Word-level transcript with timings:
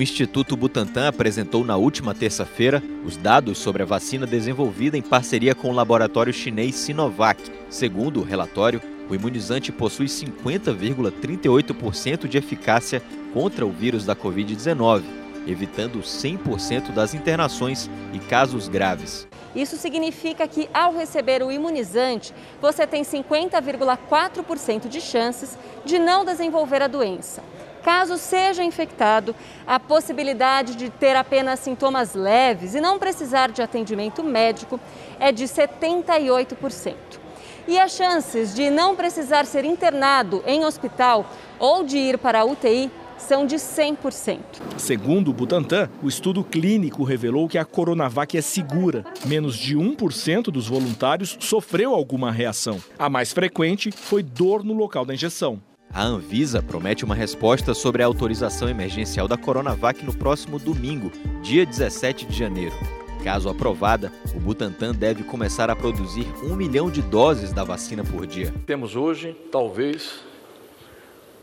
O 0.00 0.02
Instituto 0.02 0.56
Butantan 0.56 1.08
apresentou 1.08 1.62
na 1.62 1.76
última 1.76 2.14
terça-feira 2.14 2.82
os 3.04 3.18
dados 3.18 3.58
sobre 3.58 3.82
a 3.82 3.86
vacina 3.86 4.26
desenvolvida 4.26 4.96
em 4.96 5.02
parceria 5.02 5.54
com 5.54 5.68
o 5.68 5.74
laboratório 5.74 6.32
chinês 6.32 6.74
Sinovac. 6.74 7.38
Segundo 7.68 8.20
o 8.20 8.24
relatório, 8.24 8.80
o 9.10 9.14
imunizante 9.14 9.70
possui 9.70 10.06
50,38% 10.06 12.26
de 12.26 12.38
eficácia 12.38 13.02
contra 13.34 13.66
o 13.66 13.70
vírus 13.70 14.06
da 14.06 14.16
Covid-19, 14.16 15.02
evitando 15.46 15.98
100% 15.98 16.92
das 16.92 17.12
internações 17.12 17.90
e 18.14 18.18
casos 18.20 18.68
graves. 18.68 19.28
Isso 19.54 19.76
significa 19.76 20.48
que, 20.48 20.66
ao 20.72 20.94
receber 20.94 21.42
o 21.42 21.52
imunizante, 21.52 22.32
você 22.58 22.86
tem 22.86 23.02
50,4% 23.02 24.88
de 24.88 25.02
chances 25.02 25.58
de 25.84 25.98
não 25.98 26.24
desenvolver 26.24 26.80
a 26.80 26.88
doença. 26.88 27.42
Caso 27.82 28.16
seja 28.18 28.62
infectado, 28.62 29.34
a 29.66 29.80
possibilidade 29.80 30.74
de 30.74 30.90
ter 30.90 31.16
apenas 31.16 31.60
sintomas 31.60 32.14
leves 32.14 32.74
e 32.74 32.80
não 32.80 32.98
precisar 32.98 33.50
de 33.50 33.62
atendimento 33.62 34.22
médico 34.22 34.78
é 35.18 35.32
de 35.32 35.44
78%. 35.44 36.94
E 37.66 37.78
as 37.78 37.92
chances 37.92 38.54
de 38.54 38.70
não 38.70 38.96
precisar 38.96 39.46
ser 39.46 39.64
internado 39.64 40.42
em 40.46 40.64
hospital 40.64 41.24
ou 41.58 41.84
de 41.84 41.96
ir 41.96 42.18
para 42.18 42.40
a 42.40 42.44
UTI 42.44 42.90
são 43.20 43.46
de 43.46 43.56
100%. 43.56 44.38
Segundo 44.78 45.30
o 45.30 45.34
Butantan, 45.34 45.88
o 46.02 46.08
estudo 46.08 46.42
clínico 46.42 47.04
revelou 47.04 47.48
que 47.48 47.58
a 47.58 47.64
Coronavac 47.64 48.36
é 48.36 48.40
segura. 48.40 49.04
Menos 49.26 49.56
de 49.56 49.76
1% 49.76 50.44
dos 50.44 50.66
voluntários 50.66 51.36
sofreu 51.38 51.94
alguma 51.94 52.32
reação. 52.32 52.80
A 52.98 53.08
mais 53.08 53.32
frequente 53.32 53.92
foi 53.92 54.22
dor 54.22 54.64
no 54.64 54.72
local 54.72 55.04
da 55.04 55.14
injeção. 55.14 55.60
A 55.92 56.04
Anvisa 56.04 56.62
promete 56.62 57.04
uma 57.04 57.16
resposta 57.16 57.74
sobre 57.74 58.00
a 58.00 58.06
autorização 58.06 58.68
emergencial 58.68 59.26
da 59.26 59.36
Coronavac 59.36 60.04
no 60.04 60.14
próximo 60.14 60.56
domingo, 60.56 61.10
dia 61.42 61.66
17 61.66 62.26
de 62.26 62.38
janeiro. 62.38 62.74
Caso 63.24 63.48
aprovada, 63.48 64.12
o 64.32 64.38
Butantan 64.38 64.92
deve 64.92 65.24
começar 65.24 65.68
a 65.68 65.74
produzir 65.74 66.28
um 66.44 66.54
milhão 66.54 66.88
de 66.88 67.02
doses 67.02 67.52
da 67.52 67.64
vacina 67.64 68.04
por 68.04 68.24
dia. 68.24 68.54
Temos 68.64 68.94
hoje, 68.94 69.36
talvez, 69.50 70.20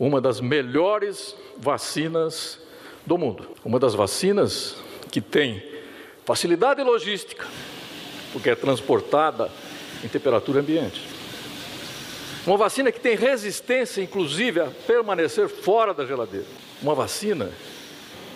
uma 0.00 0.18
das 0.18 0.40
melhores 0.40 1.36
vacinas 1.58 2.58
do 3.04 3.18
mundo. 3.18 3.50
Uma 3.62 3.78
das 3.78 3.94
vacinas 3.94 4.76
que 5.10 5.20
tem 5.20 5.62
facilidade 6.24 6.82
logística, 6.82 7.46
porque 8.32 8.48
é 8.48 8.54
transportada 8.54 9.50
em 10.02 10.08
temperatura 10.08 10.60
ambiente 10.60 11.17
uma 12.48 12.56
vacina 12.56 12.90
que 12.90 12.98
tem 12.98 13.14
resistência, 13.14 14.00
inclusive, 14.00 14.60
a 14.60 14.68
permanecer 14.86 15.48
fora 15.48 15.92
da 15.92 16.06
geladeira. 16.06 16.46
Uma 16.82 16.94
vacina 16.94 17.50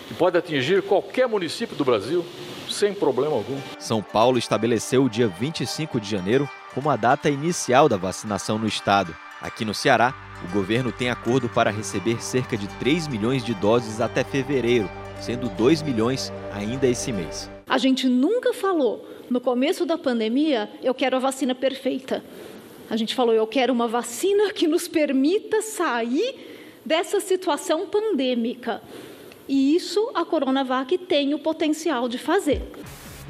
que 0.07 0.13
pode 0.13 0.37
atingir 0.37 0.83
qualquer 0.83 1.27
município 1.27 1.75
do 1.75 1.83
Brasil 1.83 2.23
sem 2.69 2.93
problema 2.93 3.35
algum. 3.35 3.57
São 3.79 4.03
Paulo 4.03 4.37
estabeleceu 4.37 5.03
o 5.03 5.09
dia 5.09 5.27
25 5.27 5.99
de 5.99 6.09
janeiro 6.09 6.47
como 6.75 6.91
a 6.91 6.95
data 6.95 7.27
inicial 7.27 7.89
da 7.89 7.97
vacinação 7.97 8.59
no 8.59 8.67
estado. 8.67 9.15
Aqui 9.41 9.65
no 9.65 9.73
Ceará, 9.73 10.13
o 10.47 10.53
governo 10.53 10.91
tem 10.91 11.09
acordo 11.09 11.49
para 11.49 11.71
receber 11.71 12.21
cerca 12.21 12.55
de 12.55 12.67
3 12.77 13.07
milhões 13.07 13.43
de 13.43 13.55
doses 13.55 13.99
até 13.99 14.23
fevereiro, 14.23 14.89
sendo 15.19 15.49
2 15.49 15.81
milhões 15.81 16.31
ainda 16.53 16.87
esse 16.87 17.11
mês. 17.11 17.49
A 17.67 17.79
gente 17.79 18.07
nunca 18.07 18.53
falou, 18.53 19.07
no 19.29 19.41
começo 19.41 19.85
da 19.85 19.97
pandemia, 19.97 20.69
eu 20.83 20.93
quero 20.93 21.15
a 21.15 21.19
vacina 21.19 21.55
perfeita. 21.55 22.23
A 22.89 22.97
gente 22.97 23.15
falou, 23.15 23.33
eu 23.33 23.47
quero 23.47 23.73
uma 23.73 23.87
vacina 23.87 24.51
que 24.51 24.67
nos 24.67 24.87
permita 24.87 25.61
sair 25.61 26.79
dessa 26.85 27.19
situação 27.19 27.87
pandêmica. 27.87 28.81
E 29.47 29.75
isso 29.75 30.11
a 30.13 30.23
Coronavac 30.23 30.97
tem 30.97 31.33
o 31.33 31.39
potencial 31.39 32.07
de 32.07 32.17
fazer. 32.17 32.61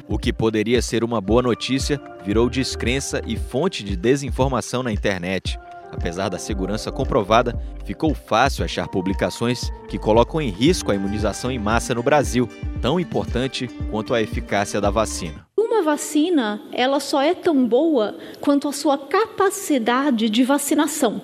O 0.06 0.18
que 0.18 0.32
poderia 0.32 0.82
ser 0.82 1.02
uma 1.02 1.20
boa 1.20 1.40
notícia 1.40 2.00
virou 2.24 2.50
descrença 2.50 3.22
e 3.26 3.36
fonte 3.36 3.82
de 3.82 3.96
desinformação 3.96 4.82
na 4.82 4.92
internet. 4.92 5.58
Apesar 5.90 6.28
da 6.28 6.38
segurança 6.38 6.90
comprovada, 6.90 7.58
ficou 7.84 8.12
fácil 8.14 8.64
achar 8.64 8.88
publicações 8.88 9.70
que 9.88 9.98
colocam 9.98 10.40
em 10.40 10.50
risco 10.50 10.90
a 10.90 10.94
imunização 10.94 11.50
em 11.50 11.58
massa 11.58 11.94
no 11.94 12.02
Brasil, 12.02 12.48
tão 12.82 12.98
importante 12.98 13.68
quanto 13.90 14.12
a 14.12 14.20
eficácia 14.20 14.80
da 14.80 14.90
vacina 14.90 15.46
vacina, 15.82 16.60
ela 16.72 17.00
só 17.00 17.20
é 17.22 17.34
tão 17.34 17.66
boa 17.66 18.16
quanto 18.40 18.68
a 18.68 18.72
sua 18.72 18.98
capacidade 18.98 20.28
de 20.28 20.44
vacinação, 20.44 21.20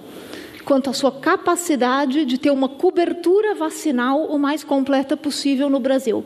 quanto 0.65 0.91
a 0.91 0.93
sua 0.93 1.12
capacidade 1.12 2.25
de 2.25 2.38
ter 2.38 2.50
uma 2.50 2.69
cobertura 2.69 3.55
vacinal 3.55 4.25
o 4.25 4.38
mais 4.38 4.65
completa 4.65 5.16
possível 5.16 5.69
no 5.69 5.81
Brasil. 5.81 6.25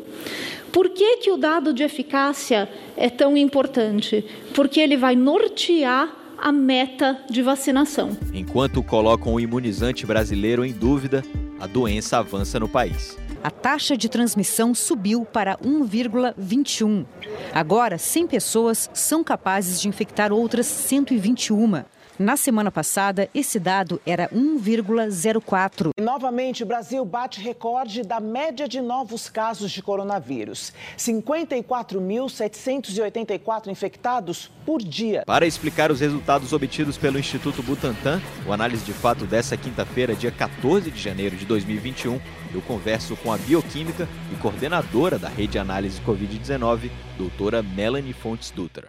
Por 0.73 0.89
que, 0.91 1.19
que 1.19 1.31
o 1.31 1.37
dado 1.37 1.73
de 1.73 1.83
eficácia 1.83 2.69
é 2.97 3.09
tão 3.09 3.37
importante? 3.37 4.25
Porque 4.55 4.81
ele 4.81 4.97
vai 4.97 5.15
nortear 5.15 6.13
a 6.37 6.51
meta 6.51 7.19
de 7.31 7.43
vacinação. 7.43 8.17
Enquanto 8.33 8.83
colocam 8.83 9.35
o 9.35 9.41
imunizante 9.41 10.05
brasileiro 10.05 10.65
em 10.65 10.73
dúvida, 10.73 11.23
a 11.61 11.67
doença 11.67 12.19
avança 12.19 12.59
no 12.59 12.69
país 12.69 13.17
a 13.45 13.51
taxa 13.51 13.95
de 13.95 14.09
transmissão 14.09 14.75
subiu 14.75 15.27
para 15.27 15.59
1,21. 15.59 17.05
Agora, 17.53 17.99
100 17.99 18.27
pessoas 18.27 18.89
são 18.95 19.23
capazes 19.23 19.79
de 19.83 19.87
infectar 19.87 20.33
outras 20.33 20.67
121. 20.67 21.85
Na 22.17 22.37
semana 22.37 22.71
passada, 22.71 23.29
esse 23.35 23.59
dado 23.59 24.01
era 24.07 24.29
1,04. 24.29 25.91
Novamente, 26.01 26.63
o 26.63 26.67
Brasil 26.67 27.05
bate 27.05 27.41
recorde 27.41 28.05
da 28.05 28.21
média 28.21 28.69
de 28.69 28.81
novos 28.81 29.29
casos 29.29 29.73
de 29.73 29.83
coronavírus. 29.83 30.73
54.784 30.97 33.67
infectados 33.67 34.49
por 34.65 34.81
dia. 34.81 35.25
Para 35.27 35.45
explicar 35.45 35.91
os 35.91 35.99
resultados 35.99 36.53
obtidos 36.53 36.97
pelo 36.97 37.19
Instituto 37.19 37.65
Butantan, 37.65 38.23
o 38.47 38.53
análise 38.53 38.85
de 38.85 38.93
fato 38.93 39.27
dessa 39.27 39.57
quinta-feira, 39.57 40.15
dia 40.15 40.31
14 40.31 40.93
de 40.93 41.01
janeiro 41.01 41.35
de 41.35 41.45
2021, 41.45 42.21
eu 42.55 42.63
converso 42.63 43.17
com 43.17 43.33
a 43.33 43.39
bioquímica 43.39 44.09
e 44.33 44.37
coordenadora 44.37 45.19
da 45.19 45.29
rede 45.29 45.59
análise 45.59 46.01
Covid-19, 46.03 46.93
doutora 47.19 47.61
Melanie 47.61 48.13
Fontes 48.13 48.53
Dutra. 48.53 48.87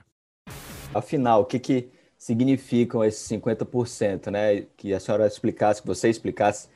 Afinal, 0.93 1.41
o 1.41 1.45
que, 1.45 1.57
que 1.57 1.89
significam 2.25 3.03
esses 3.03 3.29
50%, 3.29 4.31
né? 4.31 4.65
Que 4.75 4.95
a 4.95 4.99
senhora 4.99 5.27
explicasse, 5.27 5.79
que 5.79 5.87
você 5.87 6.09
explicasse 6.09 6.67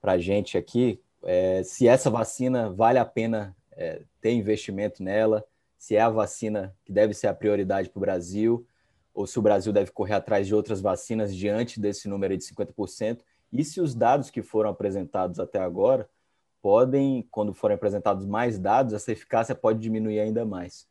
para 0.00 0.12
a 0.12 0.18
gente 0.18 0.56
aqui, 0.56 1.00
é, 1.24 1.64
se 1.64 1.88
essa 1.88 2.08
vacina 2.08 2.70
vale 2.70 3.00
a 3.00 3.04
pena 3.04 3.56
é, 3.72 4.02
ter 4.20 4.30
investimento 4.30 5.02
nela, 5.02 5.44
se 5.76 5.96
é 5.96 6.00
a 6.00 6.08
vacina 6.08 6.72
que 6.84 6.92
deve 6.92 7.12
ser 7.12 7.26
a 7.26 7.34
prioridade 7.34 7.88
para 7.90 7.98
o 7.98 8.02
Brasil, 8.02 8.64
ou 9.12 9.26
se 9.26 9.36
o 9.36 9.42
Brasil 9.42 9.72
deve 9.72 9.90
correr 9.90 10.14
atrás 10.14 10.46
de 10.46 10.54
outras 10.54 10.80
vacinas 10.80 11.34
diante 11.34 11.80
desse 11.80 12.06
número 12.08 12.36
de 12.36 12.44
50%, 12.44 13.18
e 13.52 13.64
se 13.64 13.80
os 13.80 13.96
dados 13.96 14.30
que 14.30 14.42
foram 14.42 14.70
apresentados 14.70 15.40
até 15.40 15.58
agora 15.58 16.08
podem, 16.62 17.26
quando 17.32 17.52
forem 17.52 17.74
apresentados 17.74 18.24
mais 18.24 18.60
dados, 18.60 18.92
essa 18.92 19.10
eficácia 19.10 19.56
pode 19.56 19.80
diminuir 19.80 20.20
ainda 20.20 20.44
mais. 20.44 20.86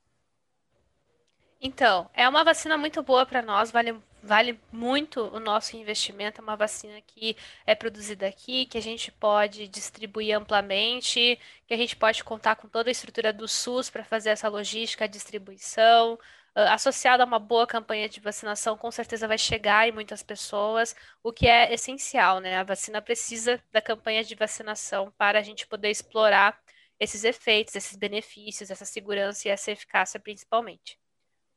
Então, 1.65 2.09
é 2.13 2.27
uma 2.27 2.43
vacina 2.43 2.77
muito 2.77 3.01
boa 3.01 3.25
para 3.25 3.41
nós, 3.41 3.71
vale, 3.71 3.97
vale 4.21 4.59
muito 4.69 5.21
o 5.33 5.39
nosso 5.39 5.77
investimento. 5.77 6.41
É 6.41 6.43
uma 6.43 6.57
vacina 6.57 6.99
que 7.01 7.37
é 7.65 7.73
produzida 7.73 8.27
aqui, 8.27 8.65
que 8.65 8.77
a 8.77 8.81
gente 8.81 9.09
pode 9.13 9.67
distribuir 9.69 10.35
amplamente, 10.35 11.39
que 11.65 11.73
a 11.73 11.77
gente 11.77 11.95
pode 11.95 12.21
contar 12.23 12.57
com 12.57 12.67
toda 12.67 12.89
a 12.89 12.91
estrutura 12.91 13.31
do 13.31 13.47
SUS 13.47 13.89
para 13.89 14.03
fazer 14.03 14.31
essa 14.31 14.49
logística, 14.49 15.07
distribuição. 15.07 16.19
Uh, 16.55 16.69
associada 16.69 17.23
a 17.23 17.25
uma 17.25 17.39
boa 17.39 17.65
campanha 17.65 18.09
de 18.09 18.19
vacinação, 18.19 18.77
com 18.77 18.91
certeza 18.91 19.27
vai 19.27 19.37
chegar 19.37 19.87
em 19.87 19.91
muitas 19.91 20.21
pessoas, 20.21 20.95
o 21.23 21.31
que 21.33 21.47
é 21.47 21.73
essencial, 21.73 22.39
né? 22.39 22.57
A 22.57 22.63
vacina 22.63 23.01
precisa 23.01 23.61
da 23.71 23.81
campanha 23.81 24.23
de 24.23 24.35
vacinação 24.35 25.11
para 25.17 25.39
a 25.39 25.41
gente 25.41 25.65
poder 25.65 25.89
explorar 25.89 26.59
esses 26.99 27.23
efeitos, 27.23 27.75
esses 27.75 27.95
benefícios, 27.97 28.69
essa 28.69 28.85
segurança 28.85 29.47
e 29.47 29.51
essa 29.51 29.71
eficácia 29.71 30.19
principalmente. 30.19 30.99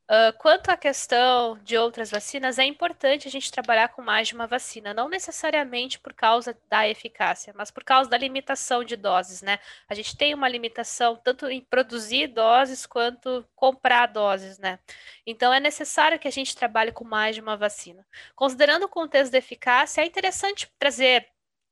Uh, 0.09 0.31
quanto 0.37 0.69
à 0.69 0.77
questão 0.77 1.57
de 1.59 1.77
outras 1.77 2.09
vacinas, 2.09 2.57
é 2.57 2.63
importante 2.63 3.27
a 3.27 3.31
gente 3.31 3.51
trabalhar 3.51 3.89
com 3.89 4.01
mais 4.01 4.29
de 4.29 4.35
uma 4.35 4.47
vacina, 4.47 4.93
não 4.93 5.09
necessariamente 5.09 5.99
por 5.99 6.13
causa 6.13 6.57
da 6.69 6.87
eficácia, 6.87 7.53
mas 7.57 7.69
por 7.71 7.83
causa 7.83 8.09
da 8.09 8.17
limitação 8.17 8.85
de 8.85 8.95
doses, 8.95 9.41
né? 9.41 9.59
A 9.89 9.93
gente 9.93 10.15
tem 10.15 10.33
uma 10.33 10.47
limitação 10.47 11.17
tanto 11.17 11.47
em 11.49 11.59
produzir 11.59 12.27
doses 12.27 12.85
quanto 12.85 13.45
comprar 13.53 14.05
doses, 14.05 14.57
né? 14.57 14.79
Então 15.25 15.53
é 15.53 15.59
necessário 15.59 16.17
que 16.17 16.27
a 16.27 16.31
gente 16.31 16.55
trabalhe 16.55 16.93
com 16.93 17.03
mais 17.03 17.35
de 17.35 17.41
uma 17.41 17.57
vacina. 17.57 18.05
Considerando 18.33 18.83
o 18.83 18.89
contexto 18.89 19.33
da 19.33 19.39
eficácia, 19.39 20.01
é 20.01 20.05
interessante 20.05 20.71
trazer 20.79 21.27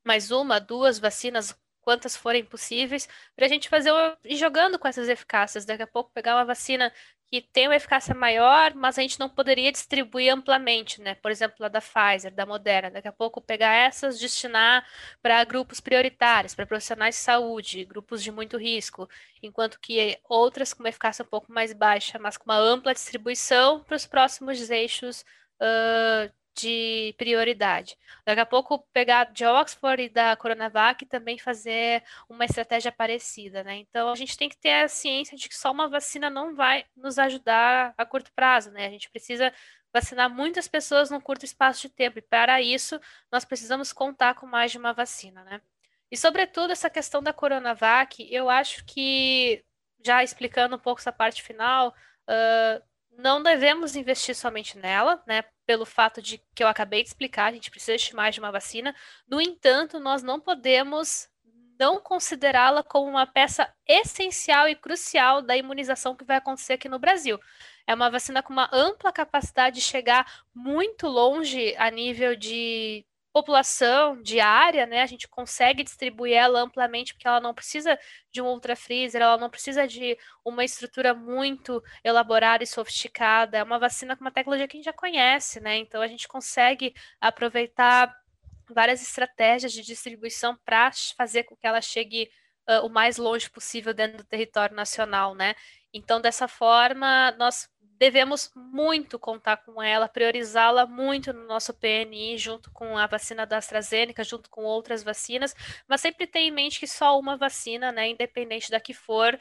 mais 0.05 0.29
uma, 0.29 0.59
duas 0.59 0.99
vacinas 0.99 1.57
quantas 1.85 2.17
forem 2.17 2.43
possíveis, 2.43 3.07
para 3.35 3.45
a 3.45 3.49
gente 3.49 3.69
fazer 3.69 3.91
ir 4.25 4.35
jogando 4.37 4.79
com 4.79 4.87
essas 4.87 5.07
eficácias. 5.07 5.65
Daqui 5.65 5.83
a 5.83 5.87
pouco 5.87 6.11
pegar 6.11 6.35
uma 6.35 6.43
vacina 6.43 6.91
que 7.31 7.41
tem 7.41 7.67
uma 7.67 7.75
eficácia 7.75 8.13
maior, 8.15 8.73
mas 8.75 8.97
a 8.97 9.01
gente 9.01 9.19
não 9.19 9.29
poderia 9.29 9.71
distribuir 9.71 10.33
amplamente, 10.33 11.01
né? 11.01 11.15
Por 11.15 11.31
exemplo, 11.31 11.65
a 11.65 11.69
da 11.69 11.81
Pfizer, 11.81 12.33
da 12.33 12.45
Moderna. 12.45 12.91
Daqui 12.91 13.07
a 13.07 13.11
pouco 13.11 13.41
pegar 13.41 13.73
essas, 13.73 14.19
destinar 14.19 14.85
para 15.21 15.43
grupos 15.43 15.79
prioritários, 15.79 16.55
para 16.55 16.65
profissionais 16.65 17.15
de 17.15 17.21
saúde, 17.21 17.85
grupos 17.85 18.23
de 18.23 18.31
muito 18.31 18.57
risco, 18.57 19.07
enquanto 19.41 19.79
que 19.79 20.17
outras 20.27 20.73
com 20.73 20.83
uma 20.83 20.89
eficácia 20.89 21.23
um 21.23 21.27
pouco 21.27 21.51
mais 21.51 21.73
baixa, 21.73 22.19
mas 22.19 22.37
com 22.37 22.45
uma 22.45 22.57
ampla 22.57 22.93
distribuição 22.93 23.83
para 23.83 23.95
os 23.95 24.05
próximos 24.05 24.69
eixos 24.69 25.25
uh, 25.61 26.31
de 26.55 27.13
prioridade. 27.17 27.97
Daqui 28.25 28.39
a 28.39 28.45
pouco 28.45 28.79
pegar 28.93 29.25
de 29.25 29.45
Oxford 29.45 30.03
e 30.03 30.09
da 30.09 30.35
Coronavac 30.35 31.03
e 31.03 31.07
também 31.07 31.37
fazer 31.37 32.03
uma 32.29 32.45
estratégia 32.45 32.91
parecida, 32.91 33.63
né? 33.63 33.75
Então 33.77 34.09
a 34.09 34.15
gente 34.15 34.37
tem 34.37 34.47
que 34.47 34.57
ter 34.57 34.83
a 34.83 34.87
ciência 34.87 35.37
de 35.37 35.49
que 35.49 35.55
só 35.55 35.71
uma 35.71 35.89
vacina 35.89 36.29
não 36.29 36.55
vai 36.55 36.85
nos 36.95 37.19
ajudar 37.19 37.93
a 37.97 38.05
curto 38.05 38.31
prazo, 38.33 38.71
né? 38.71 38.87
A 38.87 38.89
gente 38.89 39.09
precisa 39.09 39.53
vacinar 39.93 40.29
muitas 40.29 40.67
pessoas 40.67 41.09
num 41.09 41.21
curto 41.21 41.45
espaço 41.45 41.81
de 41.81 41.89
tempo 41.89 42.19
e 42.19 42.21
para 42.21 42.61
isso 42.61 42.99
nós 43.31 43.45
precisamos 43.45 43.91
contar 43.91 44.35
com 44.35 44.45
mais 44.45 44.71
de 44.71 44.77
uma 44.77 44.93
vacina, 44.93 45.43
né? 45.43 45.61
E 46.09 46.17
sobretudo 46.17 46.71
essa 46.71 46.89
questão 46.89 47.21
da 47.21 47.33
Coronavac, 47.33 48.25
eu 48.31 48.49
acho 48.49 48.85
que 48.85 49.63
já 50.05 50.23
explicando 50.23 50.75
um 50.75 50.79
pouco 50.79 51.01
essa 51.01 51.11
parte 51.11 51.41
final, 51.43 51.93
uh, 52.29 52.83
não 53.17 53.41
devemos 53.41 53.95
investir 53.95 54.35
somente 54.35 54.77
nela, 54.77 55.21
né? 55.27 55.43
Pelo 55.65 55.85
fato 55.85 56.21
de 56.21 56.41
que 56.53 56.63
eu 56.63 56.67
acabei 56.67 57.01
de 57.01 57.09
explicar, 57.09 57.47
a 57.47 57.53
gente 57.53 57.71
precisa 57.71 57.97
de 57.97 58.15
mais 58.15 58.35
de 58.35 58.39
uma 58.39 58.51
vacina. 58.51 58.95
No 59.27 59.41
entanto, 59.41 59.99
nós 59.99 60.21
não 60.21 60.39
podemos 60.39 61.27
não 61.79 61.99
considerá-la 61.99 62.83
como 62.83 63.09
uma 63.09 63.27
peça 63.27 63.71
essencial 63.87 64.67
e 64.67 64.75
crucial 64.75 65.41
da 65.41 65.57
imunização 65.57 66.15
que 66.15 66.23
vai 66.23 66.37
acontecer 66.37 66.73
aqui 66.73 66.87
no 66.87 66.99
Brasil. 66.99 67.39
É 67.85 67.93
uma 67.93 68.09
vacina 68.09 68.41
com 68.41 68.53
uma 68.53 68.69
ampla 68.71 69.11
capacidade 69.11 69.75
de 69.75 69.81
chegar 69.81 70.25
muito 70.53 71.07
longe 71.07 71.75
a 71.77 71.91
nível 71.91 72.35
de 72.35 73.05
população 73.35 74.21
diária, 74.21 74.85
né, 74.85 75.01
a 75.01 75.05
gente 75.05 75.27
consegue 75.27 75.83
distribuir 75.83 76.37
ela 76.37 76.61
amplamente, 76.61 77.13
porque 77.13 77.27
ela 77.27 77.41
não 77.41 77.53
precisa 77.53 77.99
de 78.31 78.41
um 78.41 78.45
ultra 78.45 78.77
freezer, 78.77 79.21
ela 79.21 79.37
não 79.37 79.49
precisa 79.49 79.85
de 79.85 80.17
uma 80.45 80.63
estrutura 80.63 81.13
muito 81.13 81.83
elaborada 82.01 82.63
e 82.63 82.67
sofisticada. 82.67 83.57
É 83.57 83.63
uma 83.63 83.77
vacina 83.77 84.15
com 84.15 84.23
uma 84.23 84.31
tecnologia 84.31 84.65
que 84.69 84.77
a 84.77 84.79
gente 84.79 84.85
já 84.85 84.93
conhece, 84.93 85.59
né? 85.59 85.75
Então 85.75 86.01
a 86.01 86.07
gente 86.07 86.29
consegue 86.29 86.93
aproveitar 87.19 88.15
várias 88.69 89.01
estratégias 89.01 89.73
de 89.73 89.81
distribuição 89.81 90.57
para 90.63 90.89
fazer 91.17 91.43
com 91.43 91.57
que 91.57 91.67
ela 91.67 91.81
chegue 91.81 92.29
uh, 92.69 92.85
o 92.85 92.89
mais 92.89 93.17
longe 93.17 93.49
possível 93.49 93.93
dentro 93.93 94.19
do 94.19 94.23
território 94.23 94.73
nacional, 94.73 95.35
né? 95.35 95.55
Então, 95.93 96.21
dessa 96.21 96.47
forma, 96.47 97.31
nós 97.37 97.67
devemos 97.97 98.51
muito 98.55 99.17
contar 99.17 99.57
com 99.57 99.81
ela, 99.81 100.07
priorizá-la 100.07 100.85
muito 100.85 101.31
no 101.31 101.45
nosso 101.45 101.73
PNI, 101.73 102.37
junto 102.37 102.71
com 102.71 102.97
a 102.97 103.07
vacina 103.07 103.45
da 103.45 103.57
AstraZeneca, 103.57 104.23
junto 104.23 104.49
com 104.49 104.63
outras 104.63 105.03
vacinas, 105.03 105.55
mas 105.87 106.01
sempre 106.01 106.27
ter 106.27 106.39
em 106.39 106.51
mente 106.51 106.79
que 106.79 106.87
só 106.87 107.17
uma 107.19 107.37
vacina, 107.37 107.91
né, 107.91 108.09
independente 108.09 108.69
da 108.69 108.79
que 108.79 108.93
for, 108.93 109.37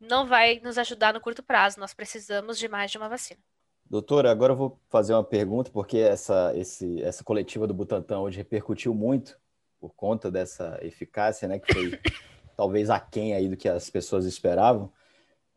não 0.00 0.26
vai 0.26 0.60
nos 0.62 0.78
ajudar 0.78 1.12
no 1.12 1.20
curto 1.20 1.42
prazo. 1.42 1.80
Nós 1.80 1.94
precisamos 1.94 2.58
de 2.58 2.68
mais 2.68 2.90
de 2.90 2.98
uma 2.98 3.08
vacina. 3.08 3.40
Doutora, 3.88 4.30
agora 4.30 4.52
eu 4.52 4.56
vou 4.56 4.80
fazer 4.88 5.14
uma 5.14 5.24
pergunta, 5.24 5.70
porque 5.70 5.98
essa, 5.98 6.52
esse, 6.56 7.00
essa 7.02 7.22
coletiva 7.22 7.66
do 7.66 7.74
Butantan 7.74 8.20
hoje 8.20 8.38
repercutiu 8.38 8.92
muito 8.92 9.38
por 9.78 9.94
conta 9.94 10.30
dessa 10.30 10.78
eficácia, 10.82 11.46
né, 11.46 11.58
que 11.58 11.72
foi 11.72 12.00
talvez 12.56 12.90
aquém 12.90 13.34
aí 13.34 13.48
do 13.48 13.56
que 13.56 13.68
as 13.68 13.88
pessoas 13.90 14.24
esperavam 14.24 14.92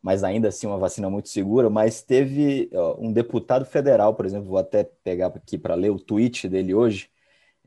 mas 0.02 0.24
ainda 0.24 0.48
assim 0.48 0.66
uma 0.66 0.78
vacina 0.78 1.08
muito 1.10 1.28
segura. 1.28 1.68
Mas 1.70 2.02
teve 2.02 2.68
ó, 2.72 2.96
um 2.98 3.12
deputado 3.12 3.64
federal, 3.64 4.14
por 4.14 4.26
exemplo, 4.26 4.48
vou 4.48 4.58
até 4.58 4.82
pegar 4.84 5.28
aqui 5.28 5.56
para 5.58 5.74
ler 5.74 5.90
o 5.90 5.98
tweet 5.98 6.48
dele 6.48 6.74
hoje, 6.74 7.10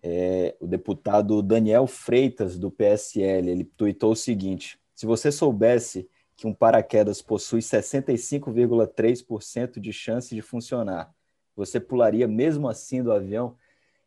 é, 0.02 0.56
o 0.60 0.68
deputado 0.68 1.42
Daniel 1.42 1.88
Freitas, 1.88 2.60
do 2.60 2.70
PSL, 2.70 3.50
ele 3.50 3.64
tweetou 3.64 4.12
o 4.12 4.16
seguinte: 4.16 4.78
se 4.94 5.06
você 5.06 5.32
soubesse 5.32 6.10
que 6.36 6.46
um 6.48 6.54
paraquedas 6.54 7.22
possui 7.22 7.62
65,3% 7.62 9.80
de 9.80 9.94
chance 9.94 10.36
de 10.36 10.42
funcionar, 10.42 11.14
você 11.56 11.80
pularia 11.80 12.28
mesmo 12.28 12.68
assim 12.68 13.02
do 13.02 13.14
avião? 13.14 13.56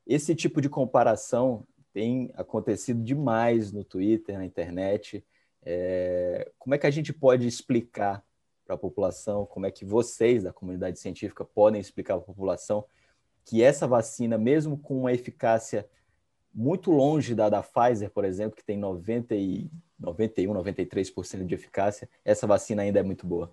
Esse 0.07 0.35
tipo 0.35 0.61
de 0.61 0.69
comparação 0.69 1.67
tem 1.93 2.31
acontecido 2.35 3.03
demais 3.03 3.73
no 3.73 3.83
Twitter, 3.83 4.37
na 4.37 4.45
internet. 4.45 5.25
É, 5.69 6.53
como 6.61 6.77
é 6.77 6.79
que 6.79 6.87
a 6.87 6.91
gente 6.91 7.13
pode 7.13 7.45
explicar 7.45 8.25
para 8.65 8.77
a 8.77 8.79
população, 8.79 9.45
como 9.45 9.67
é 9.67 9.71
que 9.71 9.85
vocês 9.85 10.45
da 10.45 10.53
comunidade 10.53 11.01
científica 11.01 11.45
podem 11.45 11.81
explicar 11.81 12.15
para 12.15 12.23
a 12.23 12.27
população 12.27 12.85
que 13.45 13.63
essa 13.63 13.87
vacina, 13.87 14.39
mesmo 14.39 14.79
com 14.79 15.01
uma 15.01 15.13
eficácia 15.13 15.89
muito 16.55 16.91
longe 16.91 17.35
da 17.35 17.49
da 17.49 17.63
Pfizer, 17.63 18.11
por 18.11 18.25
exemplo, 18.25 18.57
que 18.57 18.65
tem 18.65 18.79
90 18.79 19.35
e 19.35 19.71
91, 19.99 20.55
93% 20.55 21.45
de 21.45 21.55
eficácia, 21.55 22.09
essa 22.25 22.47
vacina 22.47 22.83
ainda 22.83 23.01
é 23.01 23.03
muito 23.03 23.27
boa? 23.27 23.51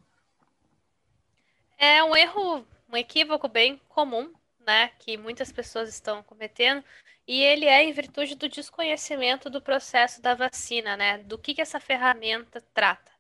É 1.78 2.04
um 2.04 2.16
erro, 2.16 2.66
um 2.92 2.96
equívoco 2.96 3.48
bem 3.48 3.82
comum, 3.90 4.32
né, 4.66 4.90
que 5.00 5.18
muitas 5.18 5.52
pessoas 5.52 5.90
estão 5.90 6.24
cometendo, 6.24 6.84
e 7.28 7.42
ele 7.42 7.66
é 7.66 7.84
em 7.84 7.94
virtude 7.94 8.36
do 8.36 8.50
desconhecimento 8.50 9.50
do 9.50 9.62
processo 9.62 10.22
da 10.22 10.36
vacina, 10.36 10.98
né? 10.98 11.20
Do 11.20 11.38
que, 11.38 11.54
que 11.54 11.62
essa 11.62 11.80
ferramenta 11.80 12.62
trata. 12.74 13.12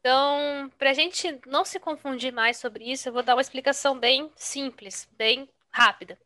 Então, 0.00 0.70
para 0.78 0.90
a 0.90 0.94
gente 0.94 1.40
não 1.46 1.64
se 1.64 1.78
confundir 1.78 2.32
mais 2.32 2.56
sobre 2.56 2.90
isso, 2.90 3.08
eu 3.08 3.12
vou 3.12 3.22
dar 3.22 3.34
uma 3.34 3.40
explicação 3.40 3.98
bem 3.98 4.30
simples, 4.36 5.08
bem 5.16 5.48
rápida. 5.70 6.18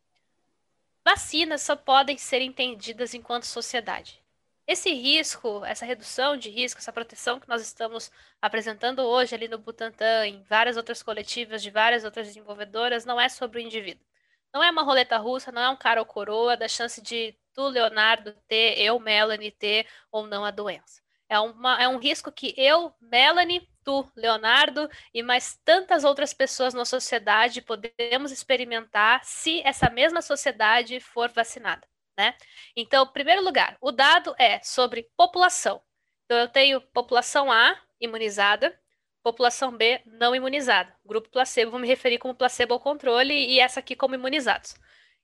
Vacinas 1.04 1.62
só 1.62 1.74
podem 1.74 2.16
ser 2.16 2.40
entendidas 2.40 3.12
enquanto 3.12 3.44
sociedade. 3.44 4.22
Esse 4.66 4.94
risco, 4.94 5.64
essa 5.64 5.84
redução 5.84 6.36
de 6.36 6.48
risco, 6.48 6.78
essa 6.78 6.92
proteção 6.92 7.40
que 7.40 7.48
nós 7.48 7.60
estamos 7.60 8.10
apresentando 8.40 9.00
hoje 9.00 9.34
ali 9.34 9.48
no 9.48 9.58
Butantan, 9.58 10.26
em 10.26 10.42
várias 10.44 10.76
outras 10.76 11.02
coletivas 11.02 11.62
de 11.62 11.70
várias 11.70 12.04
outras 12.04 12.28
desenvolvedoras, 12.28 13.04
não 13.04 13.20
é 13.20 13.28
sobre 13.28 13.58
o 13.58 13.62
indivíduo. 13.62 14.04
Não 14.52 14.62
é 14.62 14.70
uma 14.70 14.82
roleta 14.82 15.16
russa, 15.16 15.50
não 15.50 15.62
é 15.62 15.68
um 15.70 15.76
cara 15.76 16.00
ou 16.00 16.06
coroa 16.06 16.56
da 16.56 16.68
chance 16.68 17.00
de 17.00 17.34
tu, 17.54 17.68
Leonardo, 17.68 18.34
ter, 18.46 18.78
eu, 18.78 18.98
Melanie, 18.98 19.50
ter 19.50 19.86
ou 20.10 20.26
não 20.26 20.44
a 20.44 20.50
doença. 20.50 21.00
É, 21.28 21.38
uma, 21.38 21.82
é 21.82 21.88
um 21.88 21.98
risco 21.98 22.30
que 22.30 22.54
eu, 22.56 22.94
Melanie, 23.00 23.66
tu, 23.82 24.06
Leonardo 24.14 24.88
e 25.14 25.22
mais 25.22 25.58
tantas 25.64 26.04
outras 26.04 26.34
pessoas 26.34 26.74
na 26.74 26.84
sociedade 26.84 27.62
podemos 27.62 28.30
experimentar 28.30 29.24
se 29.24 29.62
essa 29.64 29.88
mesma 29.88 30.20
sociedade 30.20 31.00
for 31.00 31.30
vacinada, 31.30 31.86
né? 32.18 32.34
Então, 32.76 33.06
primeiro 33.06 33.42
lugar, 33.42 33.76
o 33.80 33.90
dado 33.90 34.34
é 34.38 34.60
sobre 34.62 35.08
população. 35.16 35.82
Então, 36.24 36.38
eu 36.38 36.48
tenho 36.48 36.80
população 36.80 37.50
A 37.50 37.80
imunizada, 38.00 38.78
população 39.22 39.76
B 39.76 40.00
não 40.04 40.34
imunizada. 40.34 40.92
Grupo 41.04 41.28
placebo, 41.30 41.70
vou 41.70 41.80
me 41.80 41.86
referir 41.86 42.18
como 42.18 42.34
placebo 42.34 42.74
ao 42.74 42.80
controle 42.80 43.34
e 43.34 43.60
essa 43.60 43.80
aqui 43.80 43.94
como 43.94 44.14
imunizados. 44.14 44.74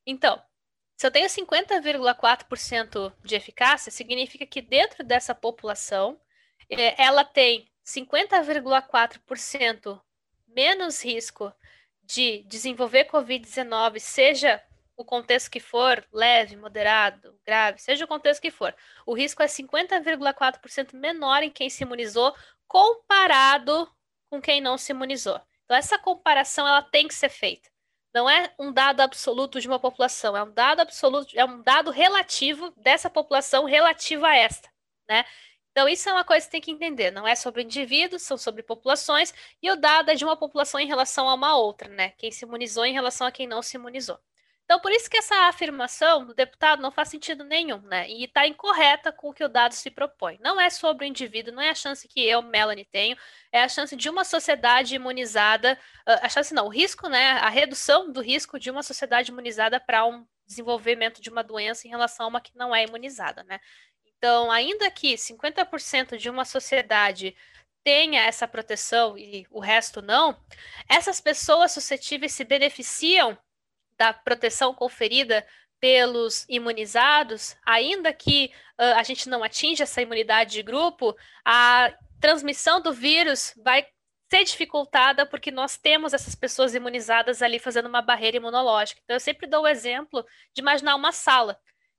Então, 0.07 0.43
se 0.97 1.07
eu 1.07 1.11
tenho 1.11 1.29
50,4% 1.29 3.13
de 3.25 3.37
eficácia, 3.37 3.93
significa 3.93 4.47
que 4.47 4.61
dentro 4.61 5.05
dessa 5.05 5.35
população, 5.35 6.21
é, 6.71 7.03
ela 7.03 7.25
tem 7.25 7.67
50,4% 7.87 10.01
menos 10.49 11.05
risco 11.05 11.53
de 12.03 12.43
desenvolver 12.45 13.05
Covid-19, 13.05 14.01
seja 14.01 14.63
o 14.99 15.05
contexto 15.05 15.51
que 15.51 15.61
for, 15.61 16.05
leve, 16.13 16.57
moderado, 16.57 17.39
grave, 17.47 17.79
seja 17.79 18.05
o 18.05 18.09
contexto 18.09 18.43
que 18.43 18.51
for. 18.51 18.75
O 19.07 19.15
risco 19.15 19.43
é 19.43 19.47
50,4% 19.47 20.95
menor 20.95 21.43
em 21.43 21.51
quem 21.51 21.71
se 21.71 21.85
imunizou 21.85 22.35
comparado 22.67 23.89
com 24.29 24.41
quem 24.43 24.61
não 24.61 24.77
se 24.77 24.93
imunizou. 24.93 25.41
Então 25.65 25.77
essa 25.77 25.99
comparação 25.99 26.67
ela 26.67 26.83
tem 26.83 27.07
que 27.07 27.15
ser 27.15 27.29
feita. 27.29 27.71
Não 28.13 28.29
é 28.29 28.53
um 28.59 28.73
dado 28.73 29.01
absoluto 29.01 29.61
de 29.61 29.69
uma 29.69 29.79
população, 29.79 30.37
é 30.37 30.43
um 30.43 30.53
dado 30.53 30.81
absoluto, 30.81 31.39
é 31.39 31.45
um 31.45 31.63
dado 31.63 31.91
relativo 31.91 32.73
dessa 32.77 33.09
população 33.09 33.65
relativo 33.65 34.27
a 34.27 34.35
esta, 34.35 34.69
né? 35.09 35.25
Então, 35.71 35.89
isso 35.89 36.09
é 36.09 36.13
uma 36.13 36.25
coisa 36.25 36.45
que 36.45 36.51
tem 36.51 36.61
que 36.61 36.73
entender. 36.73 37.13
Não 37.13 37.29
é 37.29 37.37
sobre 37.37 37.63
indivíduos, 37.63 38.23
são 38.23 38.37
sobre 38.37 38.65
populações, 38.65 39.33
e 39.63 39.71
o 39.71 39.77
dado 39.77 40.11
é 40.11 40.15
de 40.17 40.25
uma 40.25 40.37
população 40.37 40.81
em 40.81 40.89
relação 40.89 41.29
a 41.29 41.35
uma 41.35 41.57
outra, 41.57 41.89
né? 41.89 42.11
Quem 42.19 42.33
se 42.33 42.45
imunizou 42.45 42.85
em 42.85 42.93
relação 42.93 43.27
a 43.27 43.31
quem 43.31 43.47
não 43.47 43.63
se 43.63 43.77
imunizou. 43.77 44.19
Então, 44.69 44.79
por 44.81 44.93
isso 44.93 45.09
que 45.09 45.17
essa 45.17 45.49
afirmação 45.49 46.27
do 46.27 46.35
deputado 46.35 46.83
não 46.83 46.91
faz 46.93 47.09
sentido 47.09 47.43
nenhum, 47.43 47.81
né? 47.81 48.07
E 48.07 48.25
está 48.25 48.47
incorreta 48.47 49.11
com 49.11 49.31
o 49.31 49.33
que 49.33 49.43
o 49.43 49.49
dado 49.49 49.73
se 49.73 49.91
propõe. 49.91 50.37
Não 50.43 50.61
é 50.61 50.69
sobre 50.69 51.07
o 51.07 51.09
indivíduo, 51.09 51.55
não 51.55 51.63
é 51.63 51.71
a 51.71 51.75
chance 51.75 52.07
que 52.07 52.21
eu, 52.23 52.43
Melanie, 52.43 52.85
tenho, 52.85 53.17
é 53.51 53.63
a 53.63 53.69
chance 53.69 53.97
de 53.97 54.11
uma 54.11 54.25
sociedade 54.25 54.95
imunizada, 54.95 55.79
ah, 56.05 56.21
a 56.23 56.29
chance 56.29 56.53
não, 56.53 56.67
o 56.67 56.69
risco, 56.69 57.09
né? 57.09 57.31
A 57.31 57.49
redução 57.49 58.13
do 58.13 58.21
risco 58.21 58.59
de 58.59 58.71
uma 58.71 58.83
sociedade 58.83 59.31
imunizada 59.33 59.81
para 59.81 60.05
um 60.05 60.27
desenvolvimento 60.47 61.23
de 61.23 61.31
uma 61.31 61.43
doença 61.43 61.87
em 61.87 61.91
relação 61.91 62.27
a 62.27 62.29
uma 62.29 62.41
que 62.41 62.55
não 62.55 62.77
é 62.77 62.85
imunizada, 62.85 63.43
né? 63.45 63.61
Então, 64.19 64.51
ainda 64.51 64.91
que 64.91 65.17
50% 65.17 66.19
de 66.19 66.29
uma 66.29 66.45
sociedade 66.45 67.35
tenha 67.83 68.21
essa 68.21 68.47
proteção 68.47 69.17
e 69.17 69.47
o 69.51 69.61
resto 69.61 70.03
não, 70.03 70.39
essas 70.87 71.23
pessoas 71.23 71.73
suscetíveis 71.73 72.33
se 72.33 72.45
beneficiam 72.45 73.39
da 73.99 74.13
proteção 74.13 74.73
conferida 74.73 75.45
pelos 75.81 76.45
imunizados, 76.49 77.57
ainda 77.65 78.13
que 78.13 78.53
uh, 78.79 78.97
a 78.97 79.03
gente 79.03 79.29
não 79.29 79.45
atinja 79.45 79.85
essa 79.85 80.03
imunidade 80.03 80.53
de 80.53 80.63
grupo, 80.63 81.17
a 81.45 81.93
transmissão 82.21 82.81
do 82.81 82.93
vírus 82.93 83.55
vai 83.63 83.87
ser 84.31 84.45
dificultada 84.45 85.25
porque 85.25 85.51
nós 85.51 85.77
temos 85.77 86.13
essas 86.13 86.35
pessoas 86.35 86.75
imunizadas 86.75 87.43
ali 87.43 87.59
fazendo 87.59 87.89
uma 87.89 88.03
barreira 88.03 88.37
imunológica. 88.37 89.01
Então, 89.03 89.17
eu 89.17 89.21
sempre 89.21 89.47
dou 89.47 89.63
o 89.63 89.69
exemplo 89.69 90.25
de 90.55 90.61
imaginar 90.61 90.95
uma 90.97 91.13
sala. 91.13 91.59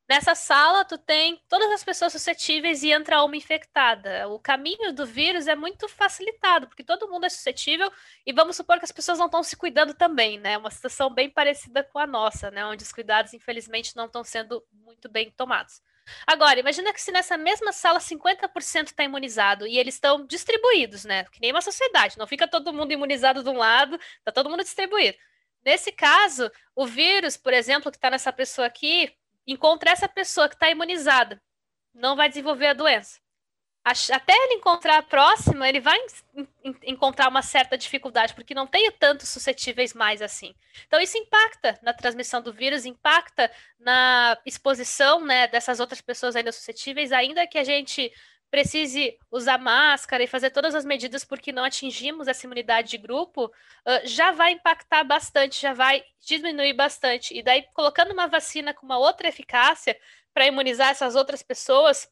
Nessa 0.09 0.33
sala, 0.33 0.83
tu 0.83 0.97
tem 0.97 1.39
todas 1.47 1.69
as 1.71 1.83
pessoas 1.83 2.11
suscetíveis 2.11 2.81
e 2.81 2.91
entra 2.91 3.23
uma 3.23 3.37
infectada. 3.37 4.27
O 4.29 4.39
caminho 4.39 4.91
do 4.91 5.05
vírus 5.05 5.47
é 5.47 5.53
muito 5.53 5.87
facilitado, 5.87 6.67
porque 6.67 6.83
todo 6.83 7.07
mundo 7.07 7.27
é 7.27 7.29
suscetível 7.29 7.91
e 8.25 8.33
vamos 8.33 8.55
supor 8.55 8.79
que 8.79 8.85
as 8.85 8.91
pessoas 8.91 9.19
não 9.19 9.27
estão 9.27 9.43
se 9.43 9.55
cuidando 9.55 9.93
também, 9.93 10.39
né? 10.39 10.57
Uma 10.57 10.71
situação 10.71 11.13
bem 11.13 11.29
parecida 11.29 11.83
com 11.83 11.99
a 11.99 12.07
nossa, 12.07 12.49
né? 12.49 12.65
Onde 12.65 12.83
os 12.83 12.91
cuidados, 12.91 13.35
infelizmente, 13.35 13.95
não 13.95 14.07
estão 14.07 14.23
sendo 14.23 14.65
muito 14.71 15.07
bem 15.07 15.29
tomados. 15.29 15.79
Agora, 16.25 16.59
imagina 16.59 16.91
que 16.91 16.99
se 16.99 17.11
nessa 17.11 17.37
mesma 17.37 17.71
sala 17.71 17.99
50% 17.99 18.87
está 18.87 19.03
imunizado 19.03 19.67
e 19.67 19.77
eles 19.77 19.93
estão 19.93 20.25
distribuídos, 20.25 21.05
né? 21.05 21.25
Que 21.25 21.39
nem 21.39 21.51
uma 21.51 21.61
sociedade, 21.61 22.17
não 22.17 22.25
fica 22.25 22.47
todo 22.47 22.73
mundo 22.73 22.91
imunizado 22.91 23.43
de 23.43 23.49
um 23.49 23.57
lado, 23.57 23.95
está 24.17 24.31
todo 24.31 24.49
mundo 24.49 24.63
distribuído. 24.63 25.19
Nesse 25.63 25.91
caso, 25.91 26.49
o 26.75 26.87
vírus, 26.87 27.37
por 27.37 27.53
exemplo, 27.53 27.91
que 27.91 27.97
está 27.97 28.09
nessa 28.09 28.33
pessoa 28.33 28.65
aqui, 28.65 29.13
encontra 29.51 29.91
essa 29.91 30.07
pessoa 30.07 30.47
que 30.47 30.55
está 30.55 30.69
imunizada, 30.69 31.41
não 31.93 32.15
vai 32.15 32.29
desenvolver 32.29 32.67
a 32.67 32.73
doença. 32.73 33.19
Até 33.83 34.33
ele 34.33 34.55
encontrar 34.55 34.97
a 34.97 35.01
próxima, 35.01 35.67
ele 35.67 35.79
vai 35.79 35.97
encontrar 36.83 37.29
uma 37.29 37.41
certa 37.41 37.77
dificuldade, 37.77 38.35
porque 38.35 38.53
não 38.53 38.67
tem 38.67 38.91
tantos 38.91 39.29
suscetíveis 39.29 39.93
mais 39.93 40.21
assim. 40.21 40.53
Então, 40.85 40.99
isso 40.99 41.17
impacta 41.17 41.79
na 41.81 41.93
transmissão 41.93 42.41
do 42.41 42.53
vírus, 42.53 42.85
impacta 42.85 43.49
na 43.79 44.37
exposição 44.45 45.25
né, 45.25 45.47
dessas 45.47 45.79
outras 45.79 46.01
pessoas 46.01 46.35
ainda 46.35 46.51
suscetíveis, 46.51 47.11
ainda 47.11 47.47
que 47.47 47.57
a 47.57 47.63
gente 47.63 48.11
precise 48.49 49.17
usar 49.31 49.57
máscara 49.57 50.23
e 50.23 50.27
fazer 50.27 50.49
todas 50.49 50.73
as 50.73 50.85
medidas 50.85 51.23
porque 51.23 51.51
não 51.51 51.63
atingimos 51.63 52.27
essa 52.27 52.45
imunidade 52.45 52.89
de 52.89 52.97
grupo, 52.97 53.45
uh, 53.45 53.51
já 54.05 54.31
vai 54.31 54.53
impactar 54.53 55.03
bastante, 55.03 55.61
já 55.61 55.73
vai 55.73 56.03
diminuir 56.19 56.73
bastante. 56.73 57.37
E 57.37 57.43
daí, 57.43 57.63
colocando 57.73 58.11
uma 58.11 58.27
vacina 58.27 58.73
com 58.73 58.85
uma 58.85 58.97
outra 58.97 59.27
eficácia 59.27 59.97
para 60.33 60.47
imunizar 60.47 60.89
essas 60.89 61.15
outras 61.15 61.43
pessoas, 61.43 62.09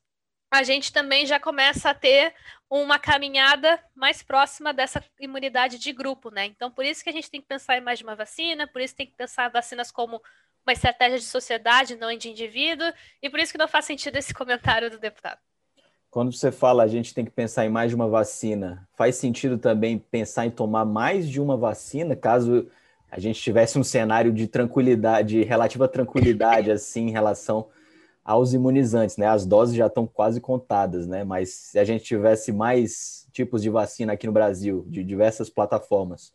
a 0.51 0.63
gente 0.63 0.93
também 0.93 1.25
já 1.25 1.39
começa 1.39 1.89
a 1.89 1.93
ter 1.93 2.33
uma 2.69 2.97
caminhada 2.99 3.81
mais 3.95 4.23
próxima 4.23 4.73
dessa 4.73 5.03
imunidade 5.19 5.77
de 5.77 5.91
grupo, 5.91 6.29
né? 6.29 6.45
Então, 6.45 6.71
por 6.71 6.85
isso 6.85 7.03
que 7.03 7.09
a 7.09 7.13
gente 7.13 7.29
tem 7.29 7.41
que 7.41 7.47
pensar 7.47 7.77
em 7.77 7.81
mais 7.81 7.99
de 7.99 8.05
uma 8.05 8.15
vacina, 8.15 8.67
por 8.67 8.81
isso 8.81 8.95
tem 8.95 9.07
que 9.07 9.15
pensar 9.15 9.49
vacinas 9.49 9.91
como 9.91 10.21
uma 10.65 10.73
estratégia 10.73 11.17
de 11.19 11.25
sociedade, 11.25 11.95
não 11.95 12.15
de 12.17 12.29
indivíduo, 12.29 12.91
e 13.21 13.29
por 13.29 13.39
isso 13.39 13.51
que 13.51 13.57
não 13.57 13.67
faz 13.67 13.85
sentido 13.85 14.17
esse 14.17 14.33
comentário 14.35 14.89
do 14.89 14.99
deputado. 14.99 15.39
Quando 16.17 16.33
você 16.33 16.51
fala 16.51 16.81
a 16.81 16.87
gente 16.87 17.13
tem 17.13 17.23
que 17.23 17.29
pensar 17.29 17.63
em 17.63 17.69
mais 17.69 17.91
de 17.91 17.95
uma 17.95 18.07
vacina, 18.07 18.89
faz 18.95 19.17
sentido 19.17 19.55
também 19.55 19.99
pensar 19.99 20.47
em 20.47 20.49
tomar 20.49 20.83
mais 20.83 21.29
de 21.29 21.39
uma 21.39 21.55
vacina, 21.55 22.15
caso 22.15 22.65
a 23.11 23.19
gente 23.19 23.39
tivesse 23.39 23.77
um 23.77 23.83
cenário 23.83 24.33
de 24.33 24.47
tranquilidade, 24.47 25.35
de 25.35 25.43
relativa 25.43 25.87
tranquilidade, 25.87 26.71
assim, 26.73 27.09
em 27.09 27.11
relação 27.11 27.67
aos 28.25 28.51
imunizantes, 28.51 29.15
né? 29.15 29.27
As 29.27 29.45
doses 29.45 29.75
já 29.75 29.85
estão 29.85 30.07
quase 30.07 30.41
contadas, 30.41 31.05
né? 31.05 31.23
Mas 31.23 31.53
se 31.53 31.77
a 31.77 31.83
gente 31.83 32.03
tivesse 32.03 32.51
mais 32.51 33.27
tipos 33.31 33.61
de 33.61 33.69
vacina 33.69 34.13
aqui 34.13 34.25
no 34.25 34.33
Brasil, 34.33 34.87
de 34.87 35.03
diversas 35.03 35.51
plataformas, 35.51 36.33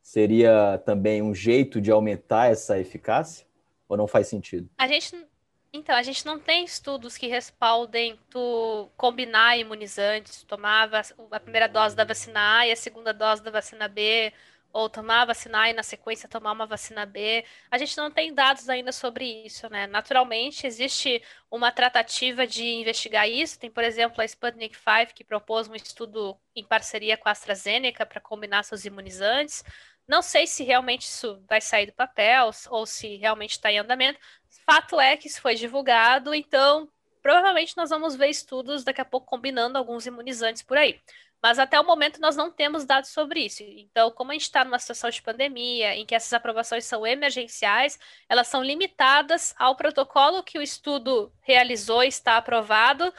seria 0.00 0.80
também 0.86 1.22
um 1.22 1.34
jeito 1.34 1.80
de 1.80 1.90
aumentar 1.90 2.52
essa 2.52 2.78
eficácia? 2.78 3.44
Ou 3.88 3.96
não 3.96 4.06
faz 4.06 4.28
sentido? 4.28 4.70
A 4.78 4.86
gente 4.86 5.26
então, 5.74 5.96
a 5.96 6.02
gente 6.02 6.24
não 6.24 6.38
tem 6.38 6.64
estudos 6.64 7.18
que 7.18 7.26
respaldem 7.26 8.16
tu 8.30 8.88
combinar 8.96 9.58
imunizantes, 9.58 10.44
tomar 10.44 10.88
a 11.32 11.40
primeira 11.40 11.68
dose 11.68 11.96
da 11.96 12.04
vacina 12.04 12.58
A 12.60 12.66
e 12.68 12.72
a 12.72 12.76
segunda 12.76 13.12
dose 13.12 13.42
da 13.42 13.50
vacina 13.50 13.88
B, 13.88 14.32
ou 14.72 14.88
tomar 14.88 15.22
a 15.22 15.24
vacina 15.26 15.62
A 15.62 15.70
e 15.70 15.72
na 15.72 15.82
sequência 15.82 16.28
tomar 16.28 16.52
uma 16.52 16.66
vacina 16.66 17.04
B. 17.04 17.44
A 17.70 17.76
gente 17.78 17.96
não 17.96 18.10
tem 18.10 18.32
dados 18.32 18.68
ainda 18.68 18.92
sobre 18.92 19.24
isso, 19.44 19.68
né? 19.68 19.86
Naturalmente, 19.88 20.66
existe 20.66 21.20
uma 21.50 21.72
tratativa 21.72 22.46
de 22.46 22.64
investigar 22.64 23.28
isso. 23.28 23.58
Tem, 23.58 23.70
por 23.70 23.84
exemplo, 23.84 24.20
a 24.20 24.24
Sputnik 24.24 24.76
V, 24.76 25.06
que 25.14 25.24
propôs 25.24 25.68
um 25.68 25.74
estudo 25.74 26.36
em 26.54 26.64
parceria 26.64 27.16
com 27.16 27.28
a 27.28 27.32
AstraZeneca 27.32 28.06
para 28.06 28.20
combinar 28.20 28.62
seus 28.64 28.84
imunizantes. 28.84 29.64
Não 30.06 30.20
sei 30.22 30.46
se 30.46 30.62
realmente 30.62 31.02
isso 31.02 31.42
vai 31.48 31.60
sair 31.60 31.86
do 31.86 31.92
papel 31.92 32.50
ou 32.68 32.84
se 32.84 33.16
realmente 33.16 33.52
está 33.52 33.72
em 33.72 33.78
andamento, 33.78 34.18
Fato 34.66 34.98
é 34.98 35.16
que 35.16 35.28
isso 35.28 35.40
foi 35.40 35.54
divulgado, 35.54 36.34
então 36.34 36.88
provavelmente 37.22 37.76
nós 37.76 37.90
vamos 37.90 38.16
ver 38.16 38.28
estudos 38.28 38.82
daqui 38.82 39.00
a 39.00 39.04
pouco 39.04 39.26
combinando 39.26 39.76
alguns 39.76 40.06
imunizantes 40.06 40.62
por 40.62 40.78
aí. 40.78 41.00
Mas 41.42 41.58
até 41.58 41.78
o 41.78 41.84
momento 41.84 42.18
nós 42.20 42.36
não 42.36 42.50
temos 42.50 42.86
dados 42.86 43.10
sobre 43.10 43.40
isso. 43.44 43.62
Então, 43.62 44.10
como 44.10 44.30
a 44.30 44.34
gente 44.34 44.44
está 44.44 44.64
numa 44.64 44.78
situação 44.78 45.10
de 45.10 45.20
pandemia, 45.20 45.94
em 45.94 46.06
que 46.06 46.14
essas 46.14 46.32
aprovações 46.32 46.86
são 46.86 47.06
emergenciais, 47.06 47.98
elas 48.26 48.48
são 48.48 48.64
limitadas 48.64 49.54
ao 49.58 49.76
protocolo 49.76 50.42
que 50.42 50.58
o 50.58 50.62
estudo 50.62 51.30
realizou 51.42 52.02
e 52.02 52.08
está 52.08 52.38
aprovado 52.38 53.12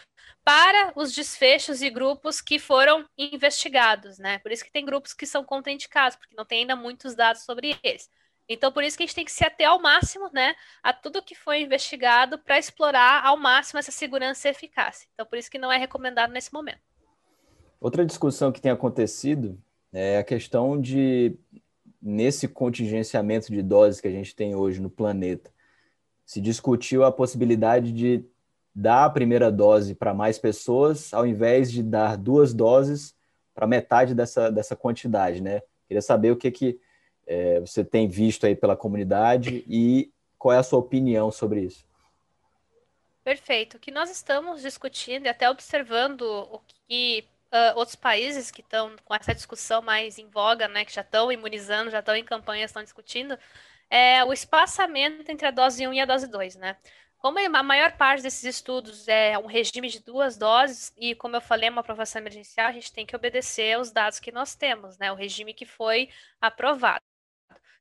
para 0.46 0.94
os 0.96 1.12
desfechos 1.12 1.82
e 1.82 1.90
grupos 1.90 2.40
que 2.40 2.60
foram 2.60 3.04
investigados, 3.18 4.20
né? 4.20 4.38
Por 4.38 4.52
isso 4.52 4.64
que 4.64 4.72
tem 4.72 4.86
grupos 4.86 5.12
que 5.12 5.26
são 5.26 5.44
contraindicados, 5.44 6.16
porque 6.16 6.36
não 6.36 6.46
tem 6.46 6.60
ainda 6.60 6.76
muitos 6.76 7.16
dados 7.16 7.42
sobre 7.42 7.76
eles. 7.84 8.08
Então, 8.48 8.72
por 8.72 8.84
isso 8.84 8.96
que 8.96 9.02
a 9.02 9.08
gente 9.08 9.16
tem 9.16 9.26
que 9.26 9.32
se 9.32 9.44
ater 9.44 9.68
ao 9.68 9.82
máximo, 9.82 10.30
né, 10.32 10.54
a 10.84 10.94
tudo 10.94 11.24
que 11.24 11.34
foi 11.34 11.62
investigado 11.62 12.38
para 12.38 12.60
explorar 12.60 13.26
ao 13.26 13.36
máximo 13.36 13.80
essa 13.80 13.92
segurança 13.92 14.48
e 14.48 14.52
eficácia. 14.52 15.08
Então, 15.16 15.26
por 15.26 15.40
isso 15.40 15.50
que 15.50 15.58
não 15.58 15.72
é 15.72 15.78
recomendado 15.78 16.32
nesse 16.32 16.54
momento. 16.54 16.82
Outra 17.82 18.06
discussão 18.06 18.52
que 18.52 18.62
tem 18.62 18.72
acontecido 18.72 19.60
é 19.92 20.20
a 20.20 20.24
questão 20.24 20.80
de, 20.80 21.36
nesse 22.00 22.48
contingenciamento 22.48 23.52
de 23.52 23.64
doses 23.64 24.00
que 24.00 24.08
a 24.08 24.12
gente 24.12 24.36
tem 24.36 24.54
hoje 24.54 24.80
no 24.80 24.92
planeta, 24.92 25.52
se 26.24 26.40
discutiu 26.40 27.04
a 27.04 27.12
possibilidade 27.12 27.92
de 27.92 28.24
dar 28.76 29.06
a 29.06 29.10
primeira 29.10 29.50
dose 29.50 29.96
para 29.96 30.14
mais 30.14 30.38
pessoas, 30.38 31.14
ao 31.14 31.26
invés 31.26 31.72
de 31.72 31.82
dar 31.82 32.18
duas 32.18 32.54
doses 32.54 33.16
para 33.54 33.66
metade 33.66 34.14
dessa, 34.14 34.52
dessa 34.52 34.76
quantidade, 34.76 35.42
né? 35.42 35.62
Queria 35.88 36.02
saber 36.02 36.32
o 36.32 36.36
que 36.36 36.52
que 36.52 36.80
é, 37.26 37.60
você 37.62 37.86
tem 37.86 38.08
visto 38.08 38.46
aí 38.46 38.56
pela 38.56 38.76
comunidade 38.76 39.64
e 39.68 40.12
qual 40.38 40.54
é 40.54 40.58
a 40.58 40.64
sua 40.64 40.80
opinião 40.80 41.32
sobre 41.32 41.62
isso? 41.62 41.86
Perfeito. 43.24 43.78
O 43.78 43.80
que 43.80 43.92
nós 43.92 44.12
estamos 44.12 44.62
discutindo 44.62 45.26
e 45.26 45.30
até 45.30 45.50
observando 45.50 46.22
o 46.22 46.62
que 46.88 47.26
uh, 47.52 47.78
outros 47.78 47.96
países 47.96 48.52
que 48.52 48.62
estão 48.62 48.96
com 49.04 49.16
essa 49.16 49.34
discussão 49.34 49.82
mais 49.82 50.20
em 50.20 50.28
voga, 50.28 50.68
né, 50.68 50.86
que 50.86 50.94
já 50.94 51.02
estão 51.02 51.32
imunizando, 51.32 51.90
já 51.90 52.00
estão 52.00 52.16
em 52.16 52.24
campanha, 52.24 52.66
estão 52.66 52.84
discutindo, 52.84 53.38
é 53.90 54.24
o 54.24 54.34
espaçamento 54.34 55.32
entre 55.32 55.48
a 55.48 55.52
dose 55.52 55.88
1 55.88 55.94
e 55.94 56.02
a 56.02 56.06
dose 56.06 56.28
2, 56.28 56.56
né? 56.56 56.76
Como 57.26 57.40
a 57.40 57.64
maior 57.64 57.98
parte 57.98 58.22
desses 58.22 58.44
estudos 58.44 59.08
é 59.08 59.36
um 59.36 59.48
regime 59.48 59.90
de 59.90 60.00
duas 60.00 60.38
doses, 60.38 60.94
e 60.96 61.16
como 61.16 61.36
eu 61.36 61.42
falei, 61.42 61.70
é 61.70 61.72
uma 61.72 61.82
aprovação 61.82 62.22
emergencial, 62.22 62.68
a 62.68 62.72
gente 62.72 62.94
tem 62.94 63.04
que 63.04 63.16
obedecer 63.16 63.74
aos 63.74 63.92
dados 63.92 64.20
que 64.20 64.32
nós 64.32 64.54
temos, 64.54 65.00
né? 65.00 65.12
O 65.12 65.16
regime 65.16 65.52
que 65.52 65.66
foi 65.66 66.08
aprovado. 66.40 67.02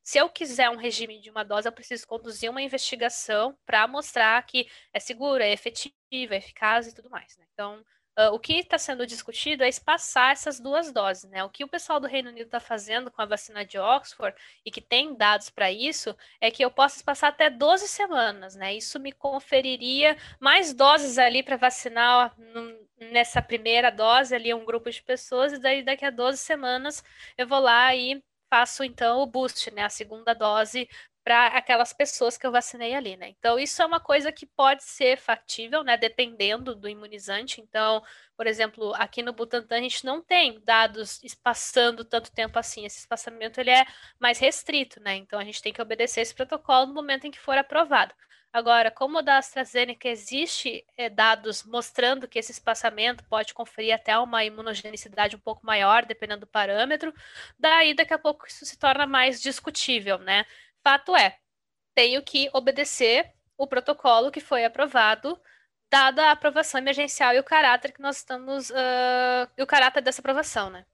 Se 0.05 0.19
eu 0.19 0.29
quiser 0.29 0.69
um 0.69 0.75
regime 0.75 1.19
de 1.19 1.31
uma 1.31 1.43
dose, 1.43 1.67
eu 1.67 1.71
preciso 1.71 2.05
conduzir 2.07 2.47
uma 2.47 2.61
investigação 2.61 3.57
para 3.65 3.87
mostrar 3.87 4.39
que 4.45 4.69
é 4.93 4.99
seguro, 4.99 5.41
é 5.41 5.51
efetivo, 5.51 5.95
é 6.11 6.37
eficaz 6.37 6.87
e 6.87 6.93
tudo 6.93 7.09
mais. 7.09 7.35
Né? 7.37 7.45
Então, 7.51 7.83
uh, 8.19 8.31
o 8.31 8.39
que 8.39 8.53
está 8.53 8.77
sendo 8.77 9.07
discutido 9.07 9.63
é 9.63 9.67
espaçar 9.67 10.31
essas 10.31 10.59
duas 10.59 10.91
doses. 10.91 11.27
Né? 11.31 11.43
O 11.43 11.49
que 11.49 11.63
o 11.63 11.67
pessoal 11.67 11.99
do 11.99 12.05
Reino 12.05 12.29
Unido 12.29 12.45
está 12.45 12.59
fazendo 12.59 13.09
com 13.09 13.19
a 13.19 13.25
vacina 13.25 13.65
de 13.65 13.79
Oxford, 13.79 14.37
e 14.63 14.69
que 14.69 14.79
tem 14.79 15.15
dados 15.15 15.49
para 15.49 15.71
isso, 15.71 16.15
é 16.39 16.51
que 16.51 16.63
eu 16.63 16.69
posso 16.69 16.97
espaçar 16.97 17.31
até 17.31 17.49
12 17.49 17.87
semanas. 17.87 18.55
Né? 18.55 18.75
Isso 18.75 18.99
me 18.99 19.11
conferiria 19.11 20.15
mais 20.39 20.71
doses 20.71 21.17
ali 21.17 21.41
para 21.41 21.57
vacinar 21.57 22.35
nessa 23.11 23.41
primeira 23.41 23.89
dose 23.89 24.35
ali 24.35 24.53
um 24.53 24.65
grupo 24.65 24.91
de 24.91 25.01
pessoas, 25.01 25.53
e 25.53 25.57
daí 25.57 25.81
daqui 25.81 26.05
a 26.05 26.11
12 26.11 26.37
semanas 26.37 27.03
eu 27.35 27.47
vou 27.47 27.59
lá 27.59 27.95
e 27.95 28.23
faço 28.49 28.83
então 28.83 29.19
o 29.21 29.25
boost, 29.25 29.71
né, 29.71 29.83
a 29.83 29.89
segunda 29.89 30.33
dose 30.33 30.87
para 31.25 31.47
aquelas 31.47 31.91
pessoas 31.91 32.37
que 32.37 32.45
eu 32.45 32.51
vacinei 32.51 32.93
ali, 32.93 33.17
né? 33.17 33.29
Então, 33.29 33.57
isso 33.57 33.81
é 33.81 33.85
uma 33.85 33.99
coisa 33.99 34.31
que 34.31 34.45
pode 34.45 34.83
ser 34.83 35.17
factível, 35.17 35.83
né? 35.83 35.97
Dependendo 35.97 36.75
do 36.75 36.87
imunizante. 36.87 37.59
Então, 37.59 38.03
por 38.37 38.45
exemplo, 38.45 38.93
aqui 38.93 39.23
no 39.23 39.33
Butantan 39.33 39.77
a 39.77 39.81
gente 39.81 40.05
não 40.05 40.21
tem 40.21 40.61
dados 40.63 41.23
espaçando 41.23 42.05
tanto 42.05 42.31
tempo 42.31 42.59
assim. 42.59 42.85
Esse 42.85 42.99
espaçamento 42.99 43.59
ele 43.59 43.71
é 43.71 43.85
mais 44.19 44.37
restrito, 44.37 45.01
né? 45.01 45.15
Então, 45.15 45.39
a 45.39 45.43
gente 45.43 45.63
tem 45.63 45.73
que 45.73 45.81
obedecer 45.81 46.21
esse 46.21 46.35
protocolo 46.35 46.85
no 46.87 46.93
momento 46.93 47.25
em 47.25 47.31
que 47.31 47.39
for 47.39 47.57
aprovado. 47.57 48.13
Agora, 48.55 48.89
como 48.89 49.21
da 49.21 49.37
AstraZeneca 49.37 50.07
existe 50.07 50.85
é, 50.95 51.09
dados 51.09 51.61
mostrando 51.65 52.25
que 52.25 52.39
esse 52.39 52.53
espaçamento 52.53 53.21
pode 53.25 53.53
conferir 53.53 53.93
até 53.93 54.17
uma 54.17 54.45
imunogenicidade 54.45 55.35
um 55.35 55.39
pouco 55.39 55.65
maior, 55.65 56.05
dependendo 56.05 56.45
do 56.45 56.47
parâmetro, 56.47 57.13
daí 57.59 57.93
daqui 57.93 58.13
a 58.13 58.17
pouco 58.17 58.47
isso 58.47 58.65
se 58.65 58.77
torna 58.77 59.05
mais 59.05 59.41
discutível, 59.41 60.19
né? 60.19 60.45
Fato 60.81 61.13
é, 61.17 61.37
tenho 61.93 62.23
que 62.23 62.49
obedecer 62.53 63.29
o 63.57 63.67
protocolo 63.67 64.31
que 64.31 64.39
foi 64.39 64.63
aprovado, 64.63 65.37
dada 65.91 66.27
a 66.27 66.31
aprovação 66.31 66.79
emergencial 66.79 67.33
e 67.33 67.39
o 67.39 67.43
caráter 67.43 67.91
que 67.91 68.01
nós 68.01 68.17
estamos, 68.19 68.69
uh, 68.69 69.51
e 69.57 69.63
o 69.63 69.67
caráter 69.67 70.01
dessa 70.01 70.21
aprovação, 70.21 70.69
né? 70.69 70.85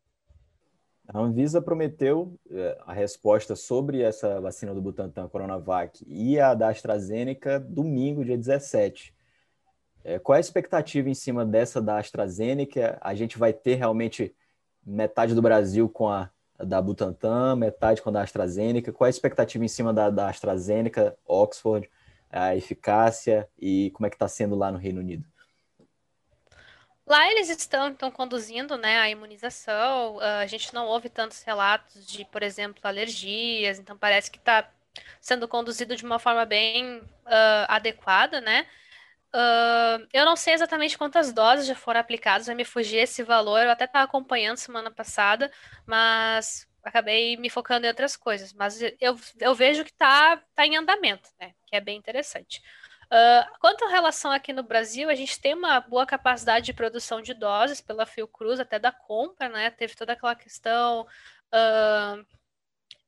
A 1.13 1.19
Anvisa 1.19 1.61
prometeu 1.61 2.39
eh, 2.49 2.77
a 2.85 2.93
resposta 2.93 3.53
sobre 3.53 4.01
essa 4.01 4.39
vacina 4.39 4.73
do 4.73 4.81
Butantan 4.81 5.27
Coronavac 5.27 6.05
e 6.07 6.39
a 6.39 6.53
da 6.53 6.69
AstraZeneca 6.69 7.59
domingo, 7.59 8.23
dia 8.23 8.37
17. 8.37 9.13
Eh, 10.05 10.19
qual 10.19 10.35
é 10.35 10.37
a 10.37 10.39
expectativa 10.39 11.09
em 11.09 11.13
cima 11.13 11.45
dessa 11.45 11.81
da 11.81 11.97
AstraZeneca? 11.97 12.97
A 13.01 13.13
gente 13.13 13.37
vai 13.37 13.51
ter 13.51 13.75
realmente 13.75 14.33
metade 14.85 15.35
do 15.35 15.41
Brasil 15.41 15.89
com 15.89 16.07
a 16.07 16.29
da 16.57 16.81
Butantan, 16.81 17.57
metade 17.57 18.01
com 18.01 18.09
a 18.09 18.13
da 18.13 18.21
AstraZeneca. 18.21 18.93
Qual 18.93 19.05
é 19.05 19.09
a 19.09 19.11
expectativa 19.11 19.65
em 19.65 19.67
cima 19.67 19.93
da, 19.93 20.09
da 20.09 20.29
AstraZeneca, 20.29 21.17
Oxford, 21.25 21.89
a 22.29 22.55
eficácia 22.55 23.49
e 23.59 23.91
como 23.91 24.07
é 24.07 24.09
que 24.09 24.15
está 24.15 24.29
sendo 24.29 24.55
lá 24.55 24.71
no 24.71 24.77
Reino 24.77 25.01
Unido? 25.01 25.30
Lá 27.05 27.29
eles 27.31 27.49
estão, 27.49 27.89
então, 27.89 28.11
conduzindo 28.11 28.77
né, 28.77 28.99
a 28.99 29.09
imunização. 29.09 30.17
Uh, 30.17 30.21
a 30.41 30.45
gente 30.45 30.73
não 30.73 30.87
ouve 30.87 31.09
tantos 31.09 31.41
relatos 31.43 32.05
de, 32.05 32.25
por 32.25 32.43
exemplo, 32.43 32.79
alergias, 32.83 33.79
então 33.79 33.97
parece 33.97 34.29
que 34.31 34.37
está 34.37 34.69
sendo 35.19 35.47
conduzido 35.47 35.95
de 35.95 36.05
uma 36.05 36.19
forma 36.19 36.45
bem 36.45 36.99
uh, 36.99 37.65
adequada, 37.67 38.39
né? 38.41 38.67
Uh, 39.33 40.05
eu 40.11 40.25
não 40.25 40.35
sei 40.35 40.53
exatamente 40.53 40.97
quantas 40.97 41.31
doses 41.31 41.65
já 41.65 41.75
foram 41.75 41.99
aplicadas, 42.01 42.47
vai 42.47 42.55
me 42.55 42.65
fugir 42.65 42.97
esse 42.97 43.23
valor. 43.23 43.61
Eu 43.63 43.71
até 43.71 43.85
estava 43.85 44.05
acompanhando 44.05 44.57
semana 44.57 44.91
passada, 44.91 45.51
mas 45.85 46.67
acabei 46.83 47.37
me 47.37 47.49
focando 47.49 47.85
em 47.85 47.89
outras 47.89 48.17
coisas. 48.17 48.53
Mas 48.53 48.81
eu, 48.99 49.17
eu 49.39 49.55
vejo 49.55 49.83
que 49.85 49.91
está 49.91 50.37
tá 50.55 50.65
em 50.65 50.75
andamento, 50.75 51.29
né? 51.39 51.53
Que 51.65 51.75
é 51.75 51.81
bem 51.81 51.97
interessante. 51.97 52.61
Uh, 53.11 53.59
quanto 53.59 53.83
à 53.83 53.89
relação 53.89 54.31
aqui 54.31 54.53
no 54.53 54.63
Brasil, 54.63 55.09
a 55.09 55.15
gente 55.15 55.37
tem 55.37 55.53
uma 55.53 55.81
boa 55.81 56.05
capacidade 56.05 56.65
de 56.65 56.73
produção 56.73 57.21
de 57.21 57.33
doses 57.33 57.81
pela 57.81 58.05
Fiocruz, 58.05 58.57
até 58.57 58.79
da 58.79 58.89
compra, 58.89 59.49
né? 59.49 59.69
Teve 59.69 59.95
toda 59.95 60.13
aquela 60.13 60.33
questão 60.33 61.01
uh, 61.01 62.25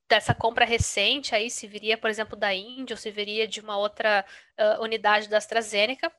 dessa 0.10 0.36
compra 0.36 0.66
recente 0.66 1.34
aí, 1.34 1.50
se 1.50 1.66
viria, 1.68 1.98
por 1.98 2.10
exemplo, 2.10 2.38
da 2.38 2.54
Índia, 2.54 2.96
ou 2.96 2.98
se 2.98 3.10
viria 3.12 3.48
de 3.48 3.62
uma 3.62 3.78
outra 3.78 4.26
uh, 4.60 4.84
unidade 4.84 5.30
da 5.30 5.38
AstraZeneca. 5.38 6.12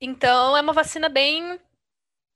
Então, 0.00 0.56
é 0.56 0.62
uma 0.62 0.72
vacina 0.72 1.10
bem 1.10 1.60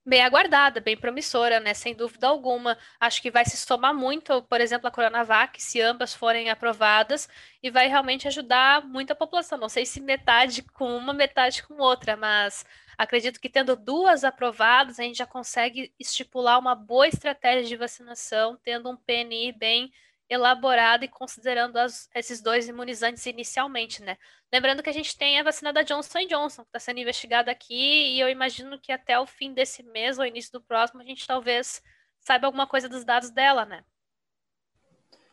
bem 0.05 0.23
aguardada, 0.23 0.81
bem 0.81 0.97
promissora, 0.97 1.61
né? 1.61 1.75
Sem 1.75 1.95
dúvida 1.95 2.27
alguma. 2.27 2.77
Acho 3.01 3.23
que 3.23 3.31
vai 3.31 3.45
se 3.45 3.57
somar 3.57 3.95
muito, 3.95 4.43
por 4.43 4.61
exemplo, 4.61 4.87
a 4.89 4.91
Coronavac, 4.91 5.61
se 5.63 5.81
ambas 5.81 6.15
forem 6.15 6.51
aprovadas, 6.51 7.29
e 7.63 7.71
vai 7.71 7.89
realmente 7.89 8.29
ajudar 8.29 8.85
muito 8.85 9.13
a 9.13 9.17
população. 9.17 9.59
Não 9.59 9.69
sei 9.69 9.87
se 9.87 10.01
metade 10.01 10.63
com 10.63 10.97
uma, 10.97 11.13
metade 11.13 11.63
com 11.63 11.75
outra, 11.83 12.17
mas 12.17 12.65
acredito 12.99 13.41
que 13.41 13.49
tendo 13.49 13.75
duas 13.77 14.25
aprovadas, 14.25 14.99
a 15.01 15.03
gente 15.03 15.19
já 15.19 15.27
consegue 15.27 15.93
estipular 15.99 16.59
uma 16.59 16.75
boa 16.75 17.09
estratégia 17.09 17.65
de 17.65 17.77
vacinação, 17.77 18.59
tendo 18.63 18.91
um 18.91 18.97
PNI 18.97 19.53
bem 19.53 19.93
elaborado 20.29 21.05
e 21.05 21.09
considerando 21.09 21.77
as, 21.77 22.09
esses 22.15 22.41
dois 22.41 22.69
imunizantes 22.69 23.25
inicialmente, 23.27 24.03
né? 24.03 24.17
Lembrando 24.53 24.83
que 24.83 24.91
a 24.91 24.93
gente 24.93 25.17
tem 25.17 25.39
a 25.39 25.43
vacina 25.43 25.73
da 25.73 25.83
Johnson 25.83 26.27
Johnson, 26.27 26.63
que 26.63 26.69
está 26.69 26.79
sendo 26.79 27.01
investigada 27.01 27.51
aqui, 27.51 28.15
e 28.15 28.21
eu 28.21 28.29
imagino 28.29 28.79
que 28.79 28.93
até 28.93 29.19
o 29.19 29.27
fim 29.27 29.53
desse 29.53 29.83
mês 29.83 30.19
ou 30.19 30.25
início 30.25 30.53
do 30.53 30.61
próximo, 30.61 31.03
a 31.03 31.05
gente 31.05 31.27
talvez 31.27 31.83
saiba 32.21 32.47
alguma 32.47 32.67
coisa 32.67 32.89
dos 32.89 33.05
dados 33.05 33.31
dela, 33.31 33.65
né? 33.65 33.85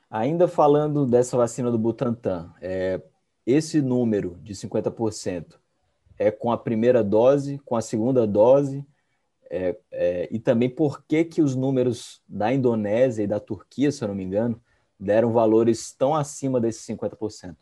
Ainda 0.10 0.48
falando 0.48 1.06
dessa 1.06 1.38
vacina 1.38 1.72
do 1.72 1.78
Butantan, 1.78 2.54
é, 2.62 3.02
esse 3.46 3.82
número 3.82 4.38
de 4.42 4.54
50% 4.54 5.58
é 6.20 6.30
com 6.30 6.52
a 6.52 6.58
primeira 6.58 7.04
dose, 7.04 7.60
com 7.60 7.76
a 7.76 7.82
segunda 7.82 8.28
dose, 8.28 8.86
é, 9.50 9.78
é, 9.92 10.28
e 10.32 10.40
também 10.40 10.70
por 10.70 11.04
que, 11.06 11.24
que 11.24 11.42
os 11.42 11.56
números 11.56 12.22
da 12.28 12.54
Indonésia 12.54 13.24
e 13.24 13.28
da 13.28 13.40
Turquia, 13.40 13.92
se 13.92 14.04
eu 14.04 14.08
não 14.10 14.16
me 14.16 14.24
engano, 14.24 14.62
deram 15.02 15.34
valores 15.34 15.92
tão 15.92 16.14
acima 16.14 16.62
desses 16.62 16.86
50%? 16.86 17.56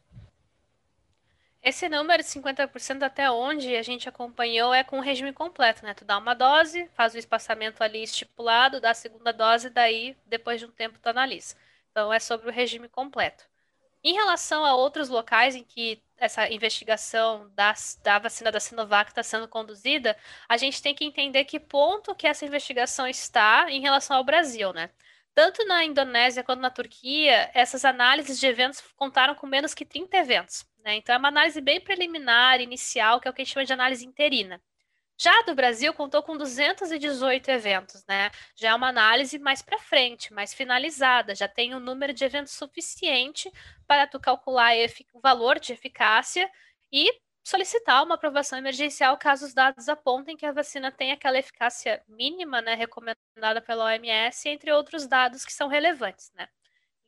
Esse 1.62 1.90
número 1.90 2.22
de 2.22 2.30
50% 2.30 3.04
até 3.04 3.30
onde 3.32 3.76
a 3.76 3.82
gente 3.82 4.08
acompanhou 4.08 4.74
é 4.74 4.84
com 4.84 5.00
o 5.00 5.02
regime 5.02 5.34
completo, 5.34 5.84
né? 5.84 5.94
Tu 5.94 6.06
dá 6.06 6.18
uma 6.18 6.34
dose, 6.34 6.90
faz 6.94 7.14
o 7.14 7.18
espaçamento 7.18 7.84
ali 7.84 8.04
estipulado, 8.04 8.80
dá 8.80 8.92
a 8.92 8.94
segunda 8.94 9.34
dose, 9.34 9.70
daí 9.70 10.16
depois 10.26 10.60
de 10.60 10.66
um 10.66 10.72
tempo 10.72 11.00
tu 11.00 11.08
analisa. 11.08 11.56
Então 11.92 12.14
é 12.14 12.20
sobre 12.20 12.50
o 12.50 12.52
regime 12.52 12.88
completo. 12.88 13.46
Em 14.02 14.14
relação 14.14 14.64
a 14.66 14.76
outros 14.76 15.10
locais 15.10 15.56
em 15.56 15.64
que 15.64 16.02
essa 16.18 16.50
investigação 16.50 17.50
da, 17.54 17.74
da 18.02 18.20
vacina 18.20 18.52
da 18.52 18.60
Sinovac 18.60 19.12
está 19.12 19.24
sendo 19.24 19.48
conduzida, 19.48 20.16
a 20.48 20.56
gente 20.56 20.82
tem 20.82 20.96
que 20.96 21.04
entender 21.04 21.44
que 21.44 21.60
ponto 21.60 22.16
que 22.16 22.28
essa 22.28 22.46
investigação 22.46 23.06
está 23.06 23.70
em 23.70 23.82
relação 23.82 24.16
ao 24.16 24.24
Brasil, 24.24 24.72
né? 24.72 24.90
Tanto 25.34 25.66
na 25.66 25.84
Indonésia 25.86 26.44
quanto 26.44 26.60
na 26.60 26.70
Turquia, 26.70 27.50
essas 27.54 27.86
análises 27.86 28.40
de 28.40 28.48
eventos 28.48 28.82
contaram 28.96 29.36
com 29.36 29.48
menos 29.48 29.74
que 29.74 29.86
30 29.86 30.18
eventos. 30.18 30.66
Né? 30.84 30.96
Então, 30.96 31.16
é 31.16 31.18
uma 31.18 31.28
análise 31.30 31.62
bem 31.62 31.80
preliminar, 31.80 32.60
inicial, 32.62 33.20
que 33.20 33.28
é 33.28 33.32
o 33.32 33.34
que 33.34 33.42
a 33.42 33.46
gente 33.46 33.54
chama 33.54 33.66
de 33.66 33.74
análise 33.74 34.06
interina. 34.06 34.62
Já 35.22 35.42
do 35.42 35.54
Brasil, 35.54 35.94
contou 35.94 36.24
com 36.24 36.38
218 36.38 37.50
eventos, 37.52 38.06
né? 38.08 38.32
Já 38.56 38.70
é 38.70 38.74
uma 38.74 38.88
análise 38.88 39.38
mais 39.38 39.62
para 39.62 39.78
frente, 39.78 40.34
mais 40.34 40.54
finalizada, 40.54 41.36
já 41.36 41.46
tem 41.46 41.76
um 41.76 41.80
número 41.80 42.14
de 42.14 42.24
eventos 42.24 42.54
suficiente 42.54 43.52
para 43.86 44.08
tu 44.08 44.18
calcular 44.18 44.72
o 45.14 45.20
valor 45.20 45.60
de 45.60 45.74
eficácia 45.74 46.50
e 46.90 47.12
solicitar 47.50 48.04
uma 48.04 48.16
aprovação 48.16 48.58
emergencial 48.58 49.18
caso 49.18 49.46
os 49.46 49.54
dados 49.54 49.90
apontem 49.90 50.38
que 50.38 50.46
a 50.46 50.52
vacina 50.52 50.92
tem 50.92 51.12
aquela 51.12 51.40
eficácia 51.40 52.02
mínima, 52.08 52.62
né, 52.62 52.76
recomendada 52.76 53.62
pela 53.62 53.86
OMS, 53.86 54.48
entre 54.48 54.72
outros 54.72 55.08
dados 55.08 55.44
que 55.46 55.54
são 55.54 55.68
relevantes, 55.68 56.32
né. 56.36 56.48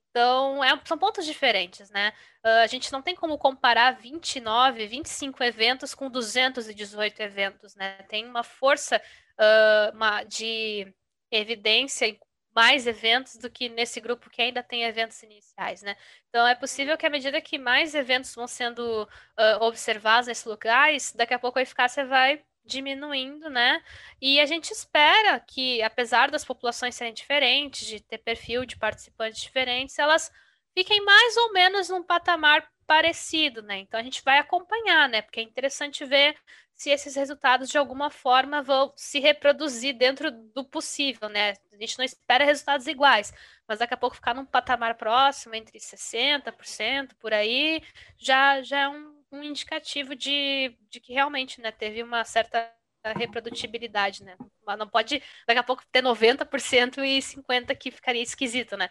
Então, 0.10 0.62
é, 0.62 0.80
são 0.86 0.98
pontos 0.98 1.26
diferentes, 1.26 1.90
né? 1.90 2.12
Uh, 2.46 2.64
a 2.64 2.68
gente 2.68 2.92
não 2.92 3.02
tem 3.02 3.16
como 3.16 3.38
comparar 3.38 3.92
29, 3.92 4.86
25 4.86 5.42
eventos 5.42 5.96
com 5.96 6.10
218 6.10 7.22
eventos, 7.22 7.76
né? 7.76 7.94
Tem 8.10 8.26
uma 8.26 8.44
força 8.44 9.02
uh, 9.40 9.96
uma, 9.96 10.24
de 10.24 10.94
evidência 11.32 12.14
mais 12.56 12.86
eventos 12.86 13.38
do 13.38 13.50
que 13.50 13.70
nesse 13.70 14.02
grupo 14.02 14.30
que 14.30 14.42
ainda 14.42 14.62
tem 14.62 14.84
eventos 14.84 15.22
iniciais, 15.24 15.82
né? 15.82 15.96
Então 16.30 16.46
é 16.48 16.56
possível 16.56 16.98
que 16.98 17.06
à 17.06 17.10
medida 17.10 17.42
que 17.42 17.58
mais 17.58 17.96
eventos 17.96 18.34
vão 18.36 18.48
sendo 18.48 19.04
uh, 19.04 19.64
observados 19.64 20.28
nesses 20.28 20.46
lugares, 20.46 21.14
daqui 21.14 21.34
a 21.34 21.40
pouco 21.40 21.60
a 21.60 21.62
eficácia 21.62 22.06
vai 22.06 22.44
diminuindo, 22.66 23.50
né? 23.50 23.82
E 24.22 24.40
a 24.40 24.46
gente 24.46 24.72
espera 24.72 25.40
que, 25.40 25.82
apesar 25.82 26.30
das 26.30 26.46
populações 26.46 26.96
serem 26.96 27.14
diferentes, 27.14 27.88
de 27.88 28.00
ter 28.02 28.20
perfil 28.20 28.66
de 28.66 28.78
participantes 28.78 29.42
diferentes, 29.42 29.98
elas 29.98 30.32
fiquem 30.74 31.04
mais 31.04 31.38
ou 31.38 31.54
menos 31.54 31.90
num 31.90 32.04
patamar 32.04 32.70
parecido, 32.86 33.62
né? 33.62 33.80
Então 33.80 34.00
a 34.00 34.04
gente 34.04 34.22
vai 34.24 34.38
acompanhar, 34.38 35.08
né? 35.10 35.22
Porque 35.22 35.40
é 35.40 35.44
interessante 35.44 36.06
ver 36.06 36.36
se 36.82 36.90
esses 36.90 37.16
resultados 37.16 37.70
de 37.70 37.78
alguma 37.78 38.10
forma 38.10 38.64
vão 38.64 38.92
se 38.96 39.20
reproduzir 39.20 39.96
dentro 39.96 40.32
do 40.32 40.66
possível, 40.66 41.30
né? 41.30 41.54
A 41.72 41.76
gente 41.80 41.96
não 41.96 42.04
espera 42.04 42.44
resultados 42.44 42.88
iguais, 42.88 43.32
mas 43.68 43.78
daqui 43.78 43.94
a 43.94 43.98
pouco 43.98 44.16
ficar 44.16 44.34
num 44.34 44.48
patamar 44.48 44.96
próximo, 44.96 45.54
entre 45.54 45.78
60%, 45.80 47.14
por 47.20 47.34
aí, 47.34 47.84
já, 48.18 48.64
já 48.64 48.80
é 48.80 48.90
um, 48.90 49.24
um 49.32 49.44
indicativo 49.44 50.16
de, 50.16 50.76
de 50.90 51.00
que 51.00 51.14
realmente 51.14 51.62
né, 51.62 51.72
teve 51.72 52.02
uma 52.02 52.26
certa 52.26 52.74
reprodutibilidade, 53.16 54.24
né? 54.24 54.36
Mas 54.66 54.80
não 54.80 54.88
pode 54.90 55.22
daqui 55.46 55.60
a 55.60 55.64
pouco 55.64 55.84
ter 55.92 56.02
90% 56.02 57.06
e 57.06 57.20
50% 57.22 57.78
que 57.78 57.92
ficaria 57.92 58.24
esquisito, 58.24 58.76
né? 58.76 58.90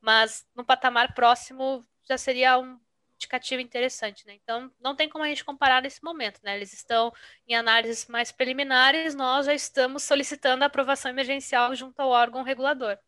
Mas 0.00 0.46
no 0.54 0.64
patamar 0.64 1.12
próximo 1.12 1.84
já 2.08 2.16
seria 2.16 2.56
um 2.56 2.78
indicativo 3.16 3.60
interessante, 3.60 4.26
né? 4.26 4.34
Então, 4.42 4.70
não 4.80 4.94
tem 4.94 5.08
como 5.08 5.24
a 5.24 5.28
gente 5.28 5.44
comparar 5.44 5.82
nesse 5.82 6.02
momento, 6.04 6.40
né? 6.44 6.54
Eles 6.54 6.72
estão 6.72 7.12
em 7.48 7.54
análises 7.54 8.06
mais 8.06 8.30
preliminares, 8.30 9.14
nós 9.14 9.46
já 9.46 9.54
estamos 9.54 10.02
solicitando 10.02 10.62
a 10.62 10.66
aprovação 10.66 11.10
emergencial 11.10 11.74
junto 11.74 11.98
ao 11.98 12.10
órgão 12.10 12.42
regulador. 12.42 12.98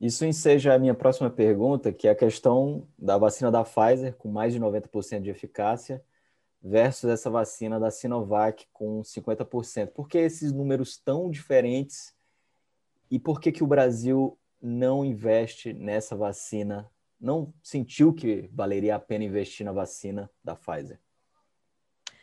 Isso 0.00 0.24
enseja 0.24 0.72
a 0.72 0.78
minha 0.78 0.94
próxima 0.94 1.28
pergunta, 1.28 1.92
que 1.92 2.08
é 2.08 2.12
a 2.12 2.16
questão 2.16 2.88
da 2.98 3.18
vacina 3.18 3.50
da 3.50 3.62
Pfizer, 3.62 4.14
com 4.16 4.30
mais 4.30 4.54
de 4.54 4.58
90% 4.58 5.20
de 5.20 5.28
eficácia, 5.28 6.02
versus 6.62 7.10
essa 7.10 7.28
vacina 7.28 7.78
da 7.78 7.90
Sinovac, 7.90 8.66
com 8.72 9.02
50%. 9.02 9.88
Por 9.88 10.08
que 10.08 10.16
esses 10.16 10.52
números 10.52 10.96
tão 10.96 11.30
diferentes 11.30 12.14
e 13.10 13.18
por 13.18 13.40
que, 13.40 13.52
que 13.52 13.62
o 13.62 13.66
Brasil 13.66 14.38
não 14.62 15.04
investe 15.04 15.72
nessa 15.72 16.16
vacina 16.16 16.90
não 17.20 17.52
sentiu 17.62 18.14
que 18.14 18.48
valeria 18.52 18.96
a 18.96 19.00
pena 19.00 19.24
investir 19.24 19.64
na 19.64 19.72
vacina 19.72 20.30
da 20.42 20.56
Pfizer? 20.56 20.98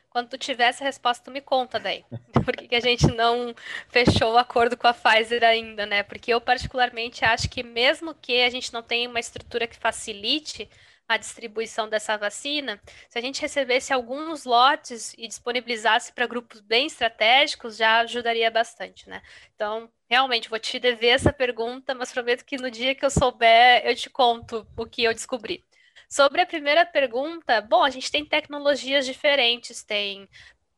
Quando 0.10 0.30
tu 0.30 0.38
tiver 0.38 0.70
essa 0.70 0.84
resposta, 0.84 1.26
tu 1.26 1.32
me 1.32 1.42
conta 1.42 1.80
daí. 1.80 2.04
Por 2.44 2.56
que, 2.56 2.68
que 2.68 2.76
a 2.76 2.80
gente 2.80 3.06
não 3.08 3.54
fechou 3.90 4.34
o 4.34 4.38
acordo 4.38 4.76
com 4.76 4.88
a 4.88 4.94
Pfizer 4.94 5.44
ainda, 5.44 5.86
né? 5.86 6.02
Porque 6.02 6.34
eu 6.34 6.42
particularmente 6.42 7.24
acho 7.24 7.48
que 7.50 7.62
mesmo 7.62 8.16
que 8.16 8.42
a 8.42 8.50
gente 8.50 8.74
não 8.74 8.82
tenha 8.82 9.08
uma 9.08 9.20
estrutura 9.20 9.68
que 9.68 9.78
facilite 9.78 10.68
a 11.08 11.18
distribuição 11.18 11.88
dessa 11.88 12.18
vacina, 12.18 12.82
se 13.08 13.18
a 13.18 13.22
gente 13.22 13.42
recebesse 13.42 13.94
alguns 13.94 14.44
lotes 14.44 15.14
e 15.18 15.28
disponibilizasse 15.28 16.12
para 16.12 16.28
grupos 16.28 16.60
bem 16.60 16.88
estratégicos, 16.88 17.78
já 17.78 18.00
ajudaria 18.00 18.52
bastante, 18.52 19.08
né? 19.08 19.22
Então, 19.56 19.90
realmente, 20.10 20.50
vou 20.50 20.60
te 20.60 20.80
dever 20.80 21.10
essa 21.10 21.34
pergunta, 21.34 21.94
mas 21.96 22.12
prometo 22.12 22.46
que 22.46 22.58
no 22.58 22.72
dia 22.72 22.96
que 22.96 23.06
eu 23.06 23.10
souber, 23.10 23.86
eu 23.86 23.96
te 23.96 24.10
conto 24.10 24.68
o 24.78 24.86
que 24.86 25.04
eu 25.04 25.14
descobri. 25.14 25.66
Sobre 26.10 26.42
a 26.42 26.46
primeira 26.46 26.86
pergunta, 26.86 27.62
bom, 27.62 27.84
a 27.84 27.90
gente 27.90 28.12
tem 28.12 28.26
tecnologias 28.26 29.06
diferentes, 29.06 29.84
tem 29.84 30.28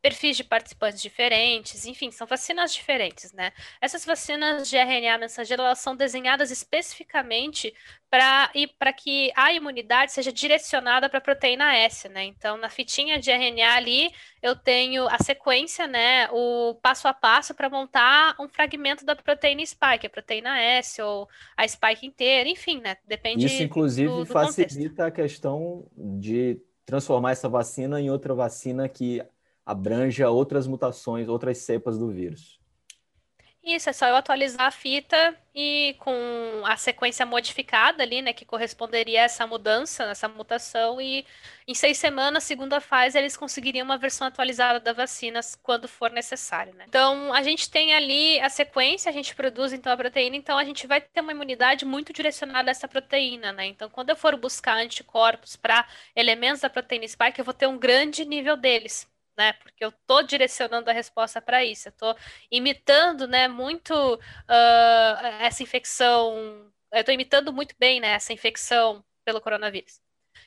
perfis 0.01 0.37
de 0.37 0.43
participantes 0.43 1.01
diferentes, 1.01 1.85
enfim, 1.85 2.09
são 2.11 2.25
vacinas 2.25 2.73
diferentes, 2.73 3.33
né? 3.33 3.51
Essas 3.81 4.05
vacinas 4.05 4.69
de 4.69 4.77
RNA 4.77 5.17
mensageiro, 5.17 5.61
elas 5.61 5.79
são 5.79 5.95
desenhadas 5.95 6.51
especificamente 6.51 7.73
para 8.09 8.49
e 8.55 8.65
para 8.65 8.93
que 8.93 9.31
a 9.35 9.53
imunidade 9.53 10.11
seja 10.11 10.31
direcionada 10.31 11.09
para 11.09 11.19
a 11.19 11.21
proteína 11.21 11.75
S, 11.75 12.07
né? 12.07 12.23
Então, 12.23 12.57
na 12.57 12.69
fitinha 12.69 13.19
de 13.19 13.29
RNA 13.29 13.75
ali, 13.75 14.11
eu 14.41 14.55
tenho 14.55 15.07
a 15.07 15.17
sequência, 15.21 15.85
né, 15.85 16.29
o 16.31 16.75
passo 16.81 17.07
a 17.07 17.13
passo 17.13 17.53
para 17.53 17.69
montar 17.69 18.35
um 18.39 18.47
fragmento 18.47 19.05
da 19.05 19.15
proteína 19.15 19.65
spike, 19.65 20.07
a 20.07 20.09
proteína 20.09 20.59
S 20.59 21.01
ou 21.01 21.27
a 21.57 21.67
spike 21.67 22.05
inteira, 22.05 22.49
enfim, 22.49 22.79
né? 22.79 22.95
Depende 23.05 23.45
Isso 23.45 23.61
inclusive 23.61 24.07
do, 24.07 24.19
do 24.19 24.25
facilita 24.25 24.89
contexto. 24.89 25.01
a 25.01 25.11
questão 25.11 25.87
de 25.95 26.57
transformar 26.85 27.31
essa 27.31 27.49
vacina 27.49 28.01
em 28.01 28.09
outra 28.09 28.33
vacina 28.33 28.87
que 28.89 29.21
abranja 29.69 30.29
outras 30.29 30.65
mutações, 30.65 31.27
outras 31.27 31.59
cepas 31.59 31.97
do 31.97 32.09
vírus. 32.09 32.59
Isso, 33.61 33.89
é 33.89 33.93
só 33.93 34.07
eu 34.07 34.15
atualizar 34.15 34.67
a 34.67 34.71
fita 34.71 35.37
e 35.53 35.95
com 35.99 36.63
a 36.65 36.77
sequência 36.77 37.25
modificada 37.25 38.01
ali, 38.01 38.21
né, 38.21 38.31
que 38.31 38.45
corresponderia 38.45 39.21
a 39.21 39.25
essa 39.25 39.45
mudança, 39.45 40.05
essa 40.05 40.29
mutação, 40.29 40.99
e 40.99 41.25
em 41.67 41.75
seis 41.75 41.97
semanas, 41.97 42.45
segundo 42.45 42.73
a 42.73 42.79
Pfizer, 42.81 43.21
eles 43.21 43.35
conseguiriam 43.35 43.83
uma 43.83 43.97
versão 43.97 44.25
atualizada 44.25 44.79
da 44.79 44.93
vacina 44.93 45.41
quando 45.61 45.87
for 45.89 46.09
necessário, 46.09 46.73
né. 46.73 46.85
Então, 46.87 47.33
a 47.33 47.43
gente 47.43 47.69
tem 47.69 47.93
ali 47.93 48.39
a 48.39 48.49
sequência, 48.49 49.09
a 49.09 49.13
gente 49.13 49.35
produz 49.35 49.73
então 49.73 49.91
a 49.91 49.97
proteína, 49.97 50.37
então 50.37 50.57
a 50.57 50.63
gente 50.63 50.87
vai 50.87 51.01
ter 51.01 51.19
uma 51.19 51.33
imunidade 51.33 51.85
muito 51.85 52.13
direcionada 52.13 52.71
a 52.71 52.71
essa 52.71 52.87
proteína, 52.87 53.51
né. 53.51 53.65
Então, 53.65 53.89
quando 53.89 54.09
eu 54.09 54.15
for 54.15 54.37
buscar 54.37 54.77
anticorpos 54.77 55.57
para 55.57 55.85
elementos 56.15 56.61
da 56.61 56.69
proteína 56.69 57.07
spike, 57.07 57.39
eu 57.39 57.45
vou 57.45 57.53
ter 57.53 57.67
um 57.67 57.77
grande 57.77 58.23
nível 58.23 58.55
deles 58.55 59.08
né? 59.39 59.53
Porque 59.53 59.83
eu 59.83 59.91
tô 60.05 60.21
direcionando 60.21 60.89
a 60.89 60.93
resposta 60.93 61.41
para 61.41 61.63
isso, 61.63 61.87
eu 61.87 61.91
tô 61.93 62.15
imitando, 62.51 63.27
né, 63.27 63.47
muito 63.47 63.93
uh, 63.95 65.25
essa 65.39 65.63
infecção, 65.63 66.69
eu 66.91 67.03
tô 67.05 67.11
imitando 67.11 67.53
muito 67.53 67.73
bem, 67.79 68.01
né, 68.01 68.09
essa 68.09 68.33
infecção 68.33 69.03
pelo 69.23 69.39
coronavírus. 69.41 70.01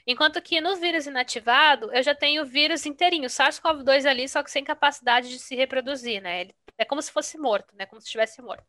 Enquanto 0.07 0.43
que 0.43 0.61
no 0.61 0.77
vírus 0.77 1.07
inativado, 1.07 1.91
eu 1.93 2.03
já 2.03 2.15
tenho 2.15 2.43
o 2.43 2.47
vírus 2.47 2.85
inteirinho, 2.87 3.29
SARS-CoV-2 3.29 4.07
ali, 4.07 4.29
só 4.29 4.43
que 4.43 4.51
sem 4.51 4.65
capacidade 4.65 5.29
de 5.29 5.39
se 5.39 5.55
reproduzir, 5.57 6.21
né? 6.21 6.43
Ele 6.43 6.55
é 6.79 6.85
como 6.85 7.01
se 7.01 7.11
fosse 7.13 7.39
morto, 7.39 7.75
né? 7.77 7.87
Como 7.87 8.01
se 8.01 8.07
estivesse 8.07 8.43
morto. 8.43 8.65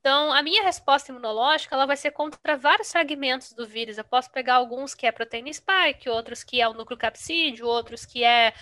Então, 0.00 0.32
a 0.32 0.42
minha 0.42 0.62
resposta 0.62 1.12
imunológica 1.12 1.74
ela 1.74 1.86
vai 1.86 1.96
ser 1.96 2.10
contra 2.12 2.56
vários 2.56 2.90
fragmentos 2.90 3.52
do 3.52 3.66
vírus. 3.66 3.98
Eu 3.98 4.04
posso 4.04 4.30
pegar 4.30 4.54
alguns 4.54 4.94
que 4.94 5.06
é 5.06 5.12
proteína 5.12 5.52
spike, 5.52 6.08
outros 6.08 6.42
que 6.42 6.60
é 6.60 6.68
o 6.68 6.72
núcleo 6.72 6.98
capsídeo, 6.98 7.66
outros 7.66 8.06
que 8.06 8.24
é 8.24 8.54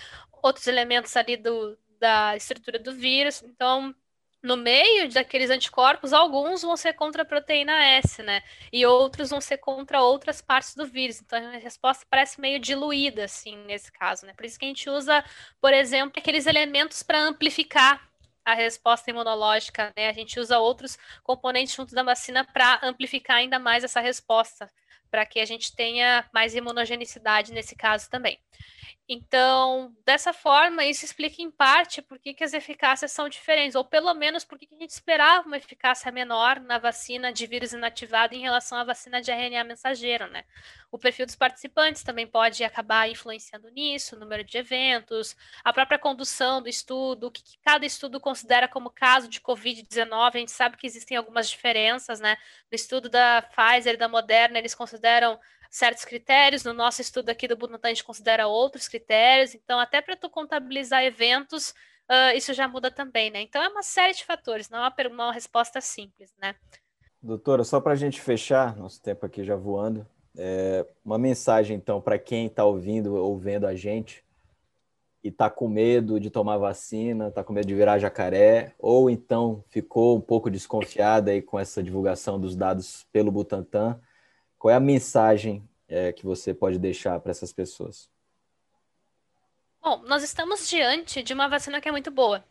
outros 0.43 0.67
elementos 0.67 1.15
ali 1.15 1.37
do, 1.37 1.77
da 1.99 2.35
estrutura 2.35 2.77
do 2.77 2.93
vírus. 2.93 3.41
Então, 3.41 3.95
no 4.41 4.55
meio 4.57 5.09
daqueles 5.09 5.49
anticorpos, 5.49 6.13
alguns 6.13 6.61
vão 6.61 6.75
ser 6.77 6.93
contra 6.93 7.23
a 7.23 7.25
proteína 7.25 7.73
S, 7.85 8.23
né? 8.23 8.41
E 8.71 8.85
outros 8.85 9.29
vão 9.29 9.41
ser 9.41 9.57
contra 9.57 10.01
outras 10.01 10.41
partes 10.41 10.75
do 10.75 10.85
vírus. 10.85 11.21
Então 11.21 11.37
a 11.39 11.57
resposta 11.57 12.05
parece 12.09 12.39
meio 12.39 12.59
diluída, 12.59 13.25
assim, 13.25 13.57
nesse 13.65 13.91
caso, 13.91 14.25
né? 14.25 14.33
Por 14.33 14.45
isso 14.45 14.57
que 14.57 14.65
a 14.65 14.67
gente 14.69 14.89
usa, 14.89 15.23
por 15.61 15.73
exemplo, 15.73 16.13
aqueles 16.17 16.45
elementos 16.45 17.03
para 17.03 17.19
amplificar 17.21 18.08
a 18.51 18.55
resposta 18.55 19.09
imunológica, 19.09 19.93
né? 19.95 20.09
A 20.09 20.13
gente 20.13 20.39
usa 20.39 20.59
outros 20.59 20.97
componentes 21.23 21.75
junto 21.75 21.93
da 21.93 22.03
vacina 22.03 22.45
para 22.45 22.79
amplificar 22.83 23.37
ainda 23.37 23.59
mais 23.59 23.83
essa 23.83 23.99
resposta, 23.99 24.69
para 25.09 25.25
que 25.25 25.39
a 25.39 25.45
gente 25.45 25.75
tenha 25.75 26.27
mais 26.33 26.55
imunogenicidade 26.55 27.51
nesse 27.51 27.75
caso 27.75 28.09
também. 28.09 28.39
Então, 29.11 29.91
dessa 30.05 30.31
forma, 30.31 30.85
isso 30.85 31.03
explica 31.03 31.41
em 31.41 31.49
parte 31.49 31.99
por 31.99 32.19
que, 32.19 32.31
que 32.31 32.43
as 32.43 32.53
eficácias 32.53 33.11
são 33.11 33.27
diferentes, 33.27 33.73
ou 33.73 33.83
pelo 33.83 34.13
menos 34.13 34.45
por 34.45 34.59
que, 34.59 34.67
que 34.67 34.75
a 34.75 34.77
gente 34.77 34.91
esperava 34.91 35.47
uma 35.47 35.57
eficácia 35.57 36.11
menor 36.11 36.59
na 36.59 36.77
vacina 36.77 37.33
de 37.33 37.47
vírus 37.47 37.73
inativado 37.73 38.35
em 38.35 38.41
relação 38.41 38.77
à 38.77 38.83
vacina 38.83 39.19
de 39.19 39.31
RNA 39.31 39.63
mensageiro, 39.63 40.27
né? 40.27 40.43
O 40.91 40.97
perfil 40.99 41.25
dos 41.25 41.35
participantes 41.35 42.03
também 42.03 42.27
pode 42.27 42.63
acabar 42.63 43.09
influenciando 43.09 43.67
nisso, 43.71 44.15
o 44.15 44.19
número 44.19 44.43
de 44.43 44.59
eventos, 44.59 45.35
a 45.63 45.73
própria 45.73 45.97
condução 45.97 46.61
do 46.61 46.69
estudo, 46.69 47.27
o 47.27 47.31
que, 47.31 47.41
que 47.41 47.57
cada 47.65 47.87
estudo 47.87 48.19
considera 48.19 48.67
como 48.67 48.91
caso 48.91 49.27
de 49.27 49.41
Covid-19. 49.41 50.35
A 50.35 50.37
gente 50.37 50.51
sabe 50.51 50.77
que 50.77 50.85
existem 50.85 51.17
algumas 51.17 51.49
diferenças, 51.49 52.19
né? 52.19 52.37
No 52.71 52.75
estudo 52.75 53.09
da 53.09 53.41
Pfizer 53.41 53.95
e 53.95 53.97
da 53.97 54.07
Moderna, 54.07 54.59
eles 54.59 54.75
consideram 54.75 55.39
certos 55.69 56.03
critérios. 56.03 56.63
No 56.63 56.73
nosso 56.73 57.01
estudo 57.01 57.29
aqui 57.29 57.47
do 57.47 57.55
Butantan, 57.55 57.89
a 57.89 57.93
gente 57.93 58.03
considera 58.03 58.47
outros 58.47 58.87
critérios. 58.87 59.53
Então, 59.53 59.79
até 59.79 60.01
para 60.01 60.15
tu 60.15 60.29
contabilizar 60.29 61.03
eventos, 61.03 61.71
uh, 62.09 62.35
isso 62.35 62.53
já 62.53 62.67
muda 62.67 62.89
também, 62.89 63.29
né? 63.29 63.41
Então, 63.41 63.61
é 63.61 63.69
uma 63.69 63.83
série 63.83 64.13
de 64.13 64.25
fatores, 64.25 64.69
não 64.69 64.79
é 64.79 64.81
uma, 64.81 65.07
uma 65.09 65.33
resposta 65.33 65.79
simples, 65.79 66.33
né? 66.41 66.55
Doutora, 67.21 67.63
só 67.63 67.79
para 67.79 67.93
a 67.93 67.97
gente 67.97 68.21
fechar, 68.21 68.75
nosso 68.77 69.01
tempo 69.01 69.25
aqui 69.25 69.43
já 69.43 69.55
voando, 69.55 70.07
é, 70.37 70.85
uma 71.03 71.17
mensagem, 71.17 71.75
então, 71.75 71.99
para 71.99 72.17
quem 72.17 72.45
está 72.45 72.63
ouvindo 72.63 73.15
ou 73.15 73.37
vendo 73.37 73.67
a 73.67 73.75
gente 73.75 74.23
e 75.21 75.27
está 75.27 75.49
com 75.49 75.67
medo 75.67 76.17
de 76.17 76.29
tomar 76.29 76.57
vacina, 76.57 77.27
está 77.27 77.43
com 77.43 77.51
medo 77.51 77.67
de 77.67 77.75
virar 77.75 77.99
jacaré, 77.99 78.73
ou 78.79 79.09
então 79.09 79.61
ficou 79.67 80.17
um 80.17 80.21
pouco 80.21 80.49
desconfiada 80.49 81.31
aí 81.31 81.41
com 81.41 81.59
essa 81.59 81.83
divulgação 81.83 82.39
dos 82.39 82.55
dados 82.55 83.05
pelo 83.11 83.31
Butantan, 83.31 83.99
qual 84.59 84.73
é 84.73 84.75
a 84.75 84.79
mensagem 84.79 85.67
é, 85.87 86.11
que 86.11 86.25
você 86.25 86.53
pode 86.53 86.77
deixar 86.77 87.17
para 87.21 87.31
essas 87.31 87.53
pessoas? 87.53 88.09
Bom, 89.81 90.03
nós 90.03 90.21
estamos 90.21 90.69
diante 90.69 91.23
de 91.23 91.33
uma 91.33 91.47
vacina 91.47 91.79
que 91.79 91.87
é 91.87 91.91
muito 91.91 92.11
boa. 92.11 92.43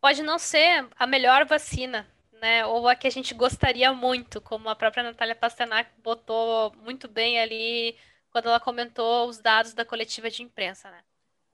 Pode 0.00 0.20
não 0.22 0.38
ser 0.38 0.88
a 0.96 1.06
melhor 1.06 1.46
vacina, 1.46 2.06
né? 2.32 2.66
Ou 2.66 2.88
a 2.88 2.96
que 2.96 3.06
a 3.06 3.10
gente 3.10 3.32
gostaria 3.34 3.92
muito, 3.92 4.40
como 4.40 4.68
a 4.68 4.74
própria 4.74 5.04
Natália 5.04 5.36
Pasternak 5.36 5.88
botou 6.02 6.74
muito 6.82 7.06
bem 7.06 7.40
ali 7.40 7.96
quando 8.30 8.48
ela 8.48 8.60
comentou 8.60 9.28
os 9.28 9.38
dados 9.38 9.72
da 9.72 9.84
coletiva 9.84 10.28
de 10.28 10.42
imprensa, 10.42 10.90
né? 10.90 11.00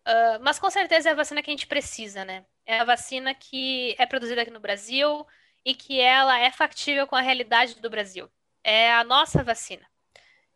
Uh, 0.07 0.41
mas 0.43 0.59
com 0.59 0.71
certeza 0.71 1.11
é 1.11 1.13
a 1.13 1.17
vacina 1.17 1.43
que 1.43 1.51
a 1.51 1.53
gente 1.53 1.67
precisa, 1.67 2.25
né? 2.25 2.45
É 2.65 2.81
a 2.81 2.85
vacina 2.85 3.35
que 3.35 3.95
é 3.99 4.07
produzida 4.07 4.41
aqui 4.41 4.51
no 4.51 4.61
Brasil 4.61 5.27
e 5.65 5.75
que 5.75 6.01
ela 6.01 6.39
é 6.39 6.51
factível 6.51 7.07
com 7.07 7.17
a 7.17 7.21
realidade 7.21 7.81
do 7.81 7.91
Brasil 7.91 8.31
é 8.65 8.93
a 8.93 9.05
nossa 9.05 9.45
vacina. 9.45 9.87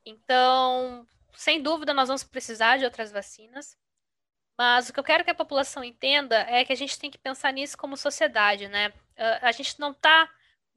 Então, 0.04 1.06
sem 1.34 1.62
dúvida, 1.62 1.94
nós 1.94 2.08
vamos 2.08 2.24
precisar 2.24 2.78
de 2.78 2.84
outras 2.84 3.12
vacinas. 3.12 3.76
Mas 4.56 4.88
o 4.88 4.92
que 4.92 4.98
eu 4.98 5.04
quero 5.04 5.22
que 5.22 5.30
a 5.30 5.34
população 5.34 5.84
entenda 5.84 6.40
é 6.48 6.64
que 6.64 6.72
a 6.72 6.76
gente 6.76 6.98
tem 6.98 7.10
que 7.10 7.18
pensar 7.18 7.52
nisso 7.52 7.78
como 7.78 7.96
sociedade, 7.96 8.66
né? 8.66 8.92
A 9.40 9.52
gente 9.52 9.78
não 9.78 9.92
está 9.92 10.28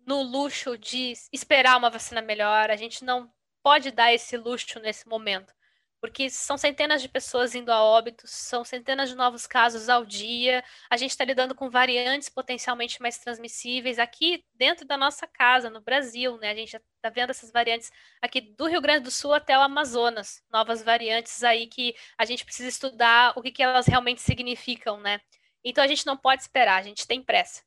no 0.05 0.21
luxo 0.21 0.77
de 0.77 1.13
esperar 1.31 1.77
uma 1.77 1.89
vacina 1.89 2.21
melhor, 2.21 2.69
a 2.69 2.75
gente 2.75 3.03
não 3.03 3.31
pode 3.63 3.89
dar 3.89 4.13
esse 4.13 4.37
luxo 4.37 4.79
nesse 4.79 5.07
momento 5.07 5.51
porque 6.01 6.31
são 6.31 6.57
centenas 6.57 6.99
de 6.99 7.07
pessoas 7.07 7.53
indo 7.53 7.71
a 7.71 7.83
óbitos, 7.83 8.31
são 8.31 8.63
centenas 8.63 9.09
de 9.09 9.15
novos 9.15 9.45
casos 9.45 9.87
ao 9.87 10.03
dia, 10.03 10.63
a 10.89 10.97
gente 10.97 11.11
está 11.11 11.23
lidando 11.23 11.53
com 11.53 11.69
variantes 11.69 12.27
potencialmente 12.27 12.99
mais 12.99 13.19
transmissíveis 13.19 13.99
aqui 13.99 14.43
dentro 14.55 14.83
da 14.83 14.97
nossa 14.97 15.27
casa, 15.27 15.69
no 15.69 15.79
Brasil, 15.79 16.37
né? 16.37 16.49
A 16.49 16.55
gente 16.55 16.75
está 16.75 17.09
vendo 17.09 17.29
essas 17.29 17.51
variantes 17.51 17.91
aqui 18.19 18.41
do 18.41 18.65
Rio 18.67 18.81
Grande 18.81 19.03
do 19.03 19.11
Sul 19.11 19.31
até 19.31 19.55
o 19.55 19.61
Amazonas, 19.61 20.43
novas 20.51 20.81
variantes 20.81 21.43
aí 21.43 21.67
que 21.67 21.95
a 22.17 22.25
gente 22.25 22.43
precisa 22.43 22.67
estudar 22.67 23.33
o 23.37 23.41
que, 23.43 23.51
que 23.51 23.61
elas 23.61 23.85
realmente 23.85 24.21
significam, 24.21 24.99
né? 24.99 25.21
Então 25.63 25.83
a 25.83 25.87
gente 25.87 26.07
não 26.07 26.17
pode 26.17 26.41
esperar, 26.41 26.79
a 26.79 26.83
gente 26.83 27.07
tem 27.07 27.21
pressa. 27.21 27.61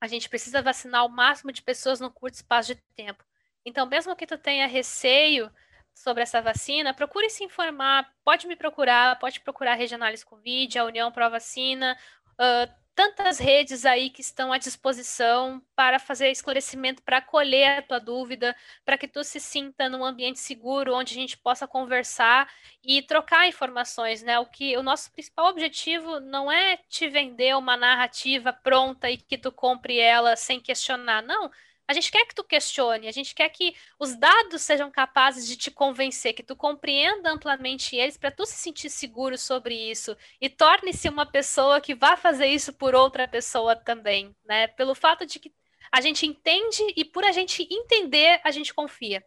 A 0.00 0.06
gente 0.06 0.28
precisa 0.28 0.62
vacinar 0.62 1.04
o 1.04 1.08
máximo 1.08 1.52
de 1.52 1.62
pessoas 1.62 2.00
no 2.00 2.12
curto 2.12 2.34
espaço 2.34 2.74
de 2.74 2.80
tempo. 2.94 3.24
Então, 3.64 3.86
mesmo 3.86 4.16
que 4.16 4.26
tu 4.26 4.36
tenha 4.36 4.66
receio 4.66 5.50
sobre 5.94 6.22
essa 6.22 6.40
vacina, 6.40 6.94
procure 6.94 7.28
se 7.30 7.44
informar. 7.44 8.10
Pode 8.24 8.46
me 8.46 8.56
procurar, 8.56 9.18
pode 9.18 9.40
procurar 9.40 9.72
a 9.72 9.76
Regionalis 9.76 10.24
Covid, 10.24 10.78
a 10.78 10.84
União 10.84 11.12
Pro 11.12 11.30
Vacina. 11.30 11.96
Uh, 12.32 12.82
tantas 12.94 13.38
redes 13.38 13.86
aí 13.86 14.10
que 14.10 14.20
estão 14.20 14.52
à 14.52 14.58
disposição 14.58 15.62
para 15.74 15.98
fazer 15.98 16.30
esclarecimento, 16.30 17.02
para 17.02 17.18
acolher 17.18 17.78
a 17.78 17.82
tua 17.82 17.98
dúvida, 17.98 18.54
para 18.84 18.98
que 18.98 19.08
tu 19.08 19.24
se 19.24 19.40
sinta 19.40 19.88
num 19.88 20.04
ambiente 20.04 20.38
seguro, 20.38 20.94
onde 20.94 21.12
a 21.12 21.20
gente 21.20 21.38
possa 21.38 21.66
conversar 21.66 22.48
e 22.82 23.02
trocar 23.02 23.48
informações, 23.48 24.22
né? 24.22 24.38
O 24.38 24.46
que 24.46 24.76
o 24.76 24.82
nosso 24.82 25.10
principal 25.12 25.46
objetivo 25.46 26.20
não 26.20 26.50
é 26.50 26.76
te 26.88 27.08
vender 27.08 27.56
uma 27.56 27.76
narrativa 27.76 28.52
pronta 28.52 29.10
e 29.10 29.16
que 29.16 29.38
tu 29.38 29.50
compre 29.50 29.98
ela 29.98 30.36
sem 30.36 30.60
questionar, 30.60 31.22
não 31.22 31.50
a 31.86 31.92
gente 31.92 32.10
quer 32.10 32.24
que 32.26 32.34
tu 32.34 32.44
questione, 32.44 33.08
a 33.08 33.12
gente 33.12 33.34
quer 33.34 33.48
que 33.48 33.74
os 33.98 34.16
dados 34.16 34.62
sejam 34.62 34.90
capazes 34.90 35.46
de 35.46 35.56
te 35.56 35.70
convencer, 35.70 36.32
que 36.32 36.42
tu 36.42 36.56
compreenda 36.56 37.30
amplamente 37.30 37.96
eles 37.96 38.16
para 38.16 38.30
tu 38.30 38.46
se 38.46 38.54
sentir 38.54 38.88
seguro 38.88 39.36
sobre 39.36 39.74
isso 39.74 40.16
e 40.40 40.48
torne-se 40.48 41.08
uma 41.08 41.26
pessoa 41.26 41.80
que 41.80 41.94
vá 41.94 42.16
fazer 42.16 42.46
isso 42.46 42.72
por 42.72 42.94
outra 42.94 43.26
pessoa 43.26 43.74
também, 43.76 44.34
né? 44.44 44.68
Pelo 44.68 44.94
fato 44.94 45.26
de 45.26 45.38
que 45.38 45.52
a 45.90 46.00
gente 46.00 46.26
entende 46.26 46.82
e 46.96 47.04
por 47.04 47.24
a 47.24 47.32
gente 47.32 47.66
entender, 47.70 48.40
a 48.44 48.50
gente 48.50 48.72
confia. 48.72 49.22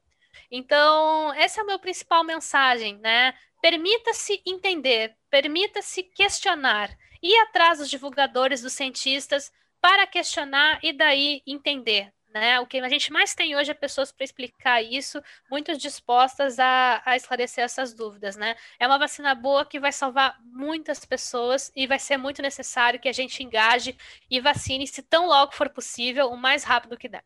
Então, 0.50 1.34
essa 1.34 1.60
é 1.60 1.62
a 1.62 1.66
minha 1.66 1.80
principal 1.80 2.24
mensagem, 2.24 2.98
né? 2.98 3.34
Permita-se 3.62 4.42
entender, 4.46 5.16
permita-se 5.30 6.04
questionar, 6.04 6.90
ir 7.22 7.36
atrás 7.42 7.80
dos 7.80 7.90
divulgadores, 7.90 8.62
dos 8.62 8.74
cientistas, 8.74 9.52
para 9.82 10.08
questionar 10.08 10.80
e 10.82 10.94
daí 10.94 11.42
entender. 11.46 12.15
Né? 12.36 12.60
O 12.60 12.68
que 12.68 12.80
a 12.80 12.90
gente 12.90 13.14
mais 13.14 13.34
tem 13.34 13.56
hoje 13.56 13.72
é 13.72 13.74
pessoas 13.74 14.12
para 14.12 14.26
explicar 14.26 14.84
isso, 14.84 15.24
muito 15.50 15.78
dispostas 15.78 16.60
a, 16.60 17.02
a, 17.06 17.16
esclarecer 17.16 17.64
essas 17.64 17.94
dúvidas. 17.94 18.36
Né? 18.36 18.58
É 18.78 18.86
uma 18.86 19.00
vacina 19.00 19.34
boa 19.34 19.64
que 19.66 19.80
vai 19.80 19.94
salvar 19.94 20.38
muitas 20.44 21.06
pessoas 21.06 21.72
e 21.74 21.88
vai 21.88 21.98
ser 21.98 22.18
muito 22.18 22.42
necessário 22.42 23.00
que 23.00 23.08
a 23.08 23.14
gente 23.14 23.42
engaje 23.42 23.96
e 24.30 24.42
vacine, 24.42 24.86
se 24.86 25.02
tão 25.02 25.28
logo 25.28 25.54
for 25.54 25.70
possível, 25.70 26.28
o 26.28 26.36
mais 26.36 26.66
rápido 26.66 26.98
que 26.98 27.08
der. 27.08 27.24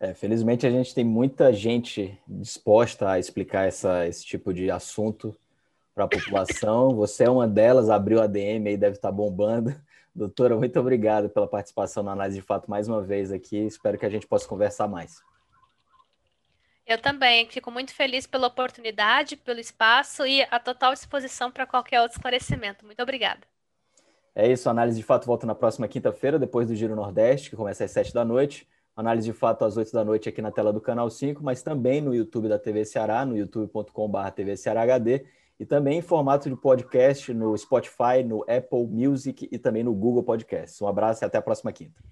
É, 0.00 0.12
felizmente 0.12 0.66
a 0.66 0.70
gente 0.70 0.92
tem 0.92 1.04
muita 1.04 1.52
gente 1.52 2.18
disposta 2.26 3.08
a 3.08 3.20
explicar 3.20 3.68
essa, 3.68 4.04
esse 4.04 4.26
tipo 4.26 4.52
de 4.52 4.68
assunto 4.68 5.32
para 5.94 6.06
a 6.06 6.08
população. 6.08 6.96
Você 6.96 7.22
é 7.22 7.30
uma 7.30 7.46
delas, 7.46 7.88
abriu 7.88 8.20
a 8.20 8.26
DM 8.26 8.68
aí, 8.68 8.76
deve 8.76 8.96
estar 8.96 9.10
tá 9.10 9.14
bombando. 9.14 9.72
Doutora, 10.14 10.56
muito 10.56 10.78
obrigado 10.78 11.30
pela 11.30 11.48
participação 11.48 12.02
na 12.02 12.12
análise 12.12 12.38
de 12.38 12.44
fato 12.44 12.70
mais 12.70 12.86
uma 12.86 13.00
vez 13.00 13.32
aqui. 13.32 13.56
Espero 13.56 13.98
que 13.98 14.04
a 14.04 14.10
gente 14.10 14.26
possa 14.26 14.46
conversar 14.46 14.86
mais. 14.86 15.22
Eu 16.86 16.98
também 16.98 17.48
fico 17.48 17.70
muito 17.70 17.94
feliz 17.94 18.26
pela 18.26 18.48
oportunidade, 18.48 19.36
pelo 19.36 19.60
espaço 19.60 20.26
e 20.26 20.42
a 20.50 20.58
total 20.58 20.92
disposição 20.92 21.50
para 21.50 21.66
qualquer 21.66 22.00
outro 22.00 22.16
esclarecimento. 22.16 22.84
Muito 22.84 23.02
obrigada. 23.02 23.40
É 24.34 24.50
isso, 24.50 24.68
a 24.68 24.72
análise 24.72 24.98
de 24.98 25.04
fato 25.04 25.26
volta 25.26 25.46
na 25.46 25.54
próxima 25.54 25.88
quinta-feira, 25.88 26.38
depois 26.38 26.68
do 26.68 26.74
Giro 26.74 26.96
Nordeste, 26.96 27.50
que 27.50 27.56
começa 27.56 27.84
às 27.84 27.90
7 27.90 28.12
da 28.12 28.24
noite. 28.24 28.66
Análise 28.94 29.26
de 29.26 29.32
fato 29.32 29.64
às 29.64 29.76
8 29.76 29.92
da 29.92 30.04
noite 30.04 30.28
aqui 30.28 30.42
na 30.42 30.50
tela 30.50 30.72
do 30.72 30.80
canal 30.80 31.08
5, 31.08 31.42
mas 31.42 31.62
também 31.62 32.02
no 32.02 32.14
YouTube 32.14 32.48
da 32.48 32.58
TV 32.58 32.84
Ceará, 32.84 33.24
no 33.24 33.36
youtube.com.br 33.36 34.30
TV 34.34 34.56
Ceará 34.56 34.82
HD 34.82 35.24
e 35.62 35.64
também 35.64 35.98
em 36.00 36.02
formato 36.02 36.50
de 36.50 36.56
podcast 36.56 37.32
no 37.32 37.56
Spotify, 37.56 38.24
no 38.26 38.42
Apple 38.48 38.84
Music 38.88 39.48
e 39.48 39.56
também 39.56 39.84
no 39.84 39.94
Google 39.94 40.24
Podcasts. 40.24 40.82
Um 40.82 40.88
abraço 40.88 41.22
e 41.22 41.24
até 41.24 41.38
a 41.38 41.42
próxima 41.42 41.70
quinta. 41.70 42.02